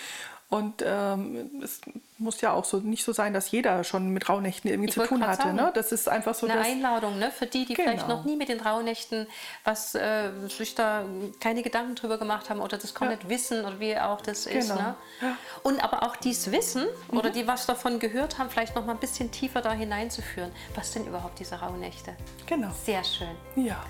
Und 0.51 0.83
ähm, 0.85 1.49
es 1.63 1.81
muss 2.19 2.41
ja 2.41 2.53
auch 2.53 2.65
so 2.65 2.79
nicht 2.79 3.05
so 3.05 3.13
sein, 3.13 3.33
dass 3.33 3.53
jeder 3.53 3.85
schon 3.85 4.09
mit 4.09 4.29
Rauhnächten 4.29 4.69
irgendwie 4.69 4.89
ich 4.89 4.95
zu 4.95 5.07
tun 5.07 5.25
hatte. 5.25 5.53
ne? 5.53 5.71
Das 5.75 5.93
ist 5.93 6.09
einfach 6.09 6.35
so 6.35 6.49
eine 6.49 6.61
Einladung 6.61 7.21
ne? 7.21 7.31
für 7.31 7.47
die, 7.47 7.65
die 7.65 7.75
genau. 7.75 7.91
vielleicht 7.91 8.09
noch 8.09 8.25
nie 8.25 8.35
mit 8.35 8.49
den 8.49 8.59
Rauhnächten 8.59 9.29
was 9.63 9.95
äh, 9.95 10.31
sich 10.49 10.75
da 10.75 11.05
keine 11.39 11.63
Gedanken 11.63 11.95
drüber 11.95 12.19
gemacht 12.19 12.51
haben 12.51 12.59
oder 12.59 12.79
das 12.79 12.97
gar 12.97 13.09
ja. 13.09 13.15
nicht 13.15 13.29
wissen 13.29 13.65
oder 13.65 13.79
wie 13.79 13.97
auch 13.97 14.21
das 14.23 14.47
genau. 14.47 14.59
ist. 14.59 14.75
Ne? 14.75 14.95
Ja. 15.21 15.37
Und 15.63 15.85
aber 15.85 16.03
auch 16.03 16.17
dies 16.17 16.51
Wissen 16.51 16.85
mhm. 17.13 17.19
oder 17.19 17.31
die 17.31 17.47
was 17.47 17.67
davon 17.67 18.01
gehört 18.01 18.39
haben, 18.39 18.51
vielleicht 18.51 18.75
noch 18.75 18.85
mal 18.85 18.95
ein 18.95 19.01
bisschen 19.01 19.31
tiefer 19.31 19.63
da 19.63 19.73
hineinzuführen. 19.73 20.51
Was 20.75 20.93
sind 20.93 21.07
überhaupt 21.07 21.39
diese 21.39 21.61
Rauhnächte? 21.61 22.17
Genau. 22.47 22.73
Sehr 22.85 23.05
schön. 23.05 23.37
Ja. 23.55 23.85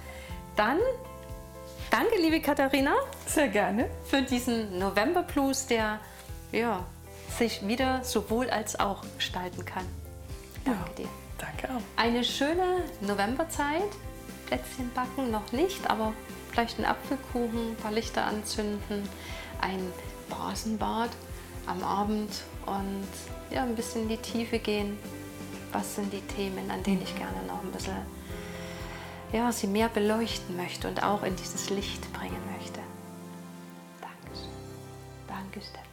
Dann 0.56 0.78
Danke, 1.90 2.18
liebe 2.20 2.40
Katharina. 2.40 2.94
Sehr 3.26 3.48
gerne. 3.48 3.90
Für 4.04 4.22
diesen 4.22 4.78
November 4.78 5.24
Blues, 5.24 5.66
der 5.66 5.98
ja, 6.52 6.86
sich 7.36 7.66
wieder 7.66 8.04
sowohl 8.04 8.48
als 8.48 8.78
auch 8.78 9.02
gestalten 9.16 9.64
kann. 9.64 9.84
Danke 10.64 10.80
ja, 10.80 10.94
dir. 10.96 11.08
Danke 11.36 11.74
auch. 11.74 11.82
Eine 11.96 12.22
schöne 12.22 12.84
Novemberzeit. 13.00 13.90
Plätzchen 14.46 14.92
backen 14.94 15.32
noch 15.32 15.50
nicht, 15.50 15.90
aber 15.90 16.12
vielleicht 16.52 16.78
einen 16.78 16.86
Apfelkuchen, 16.86 17.72
ein 17.72 17.76
paar 17.76 17.92
Lichter 17.92 18.24
anzünden, 18.24 19.08
ein 19.60 19.92
Basenbad 20.28 21.10
am 21.66 21.82
Abend 21.82 22.30
und 22.66 23.08
ja, 23.50 23.64
ein 23.64 23.74
bisschen 23.74 24.02
in 24.02 24.10
die 24.10 24.16
Tiefe 24.16 24.60
gehen. 24.60 24.96
Was 25.72 25.96
sind 25.96 26.12
die 26.12 26.20
Themen, 26.20 26.70
an 26.70 26.84
denen 26.84 27.02
ich 27.02 27.16
gerne 27.16 27.42
noch 27.48 27.62
ein 27.62 27.72
bisschen 27.72 27.96
ja, 29.32 29.52
sie 29.52 29.66
mehr 29.66 29.88
beleuchten 29.88 30.56
möchte 30.56 30.88
und 30.88 31.02
auch 31.02 31.22
in 31.22 31.36
dieses 31.36 31.70
Licht 31.70 32.12
bringen 32.12 32.42
möchte. 32.56 32.80
Danke. 34.00 34.48
Danke, 35.28 35.60
Stefan. 35.60 35.89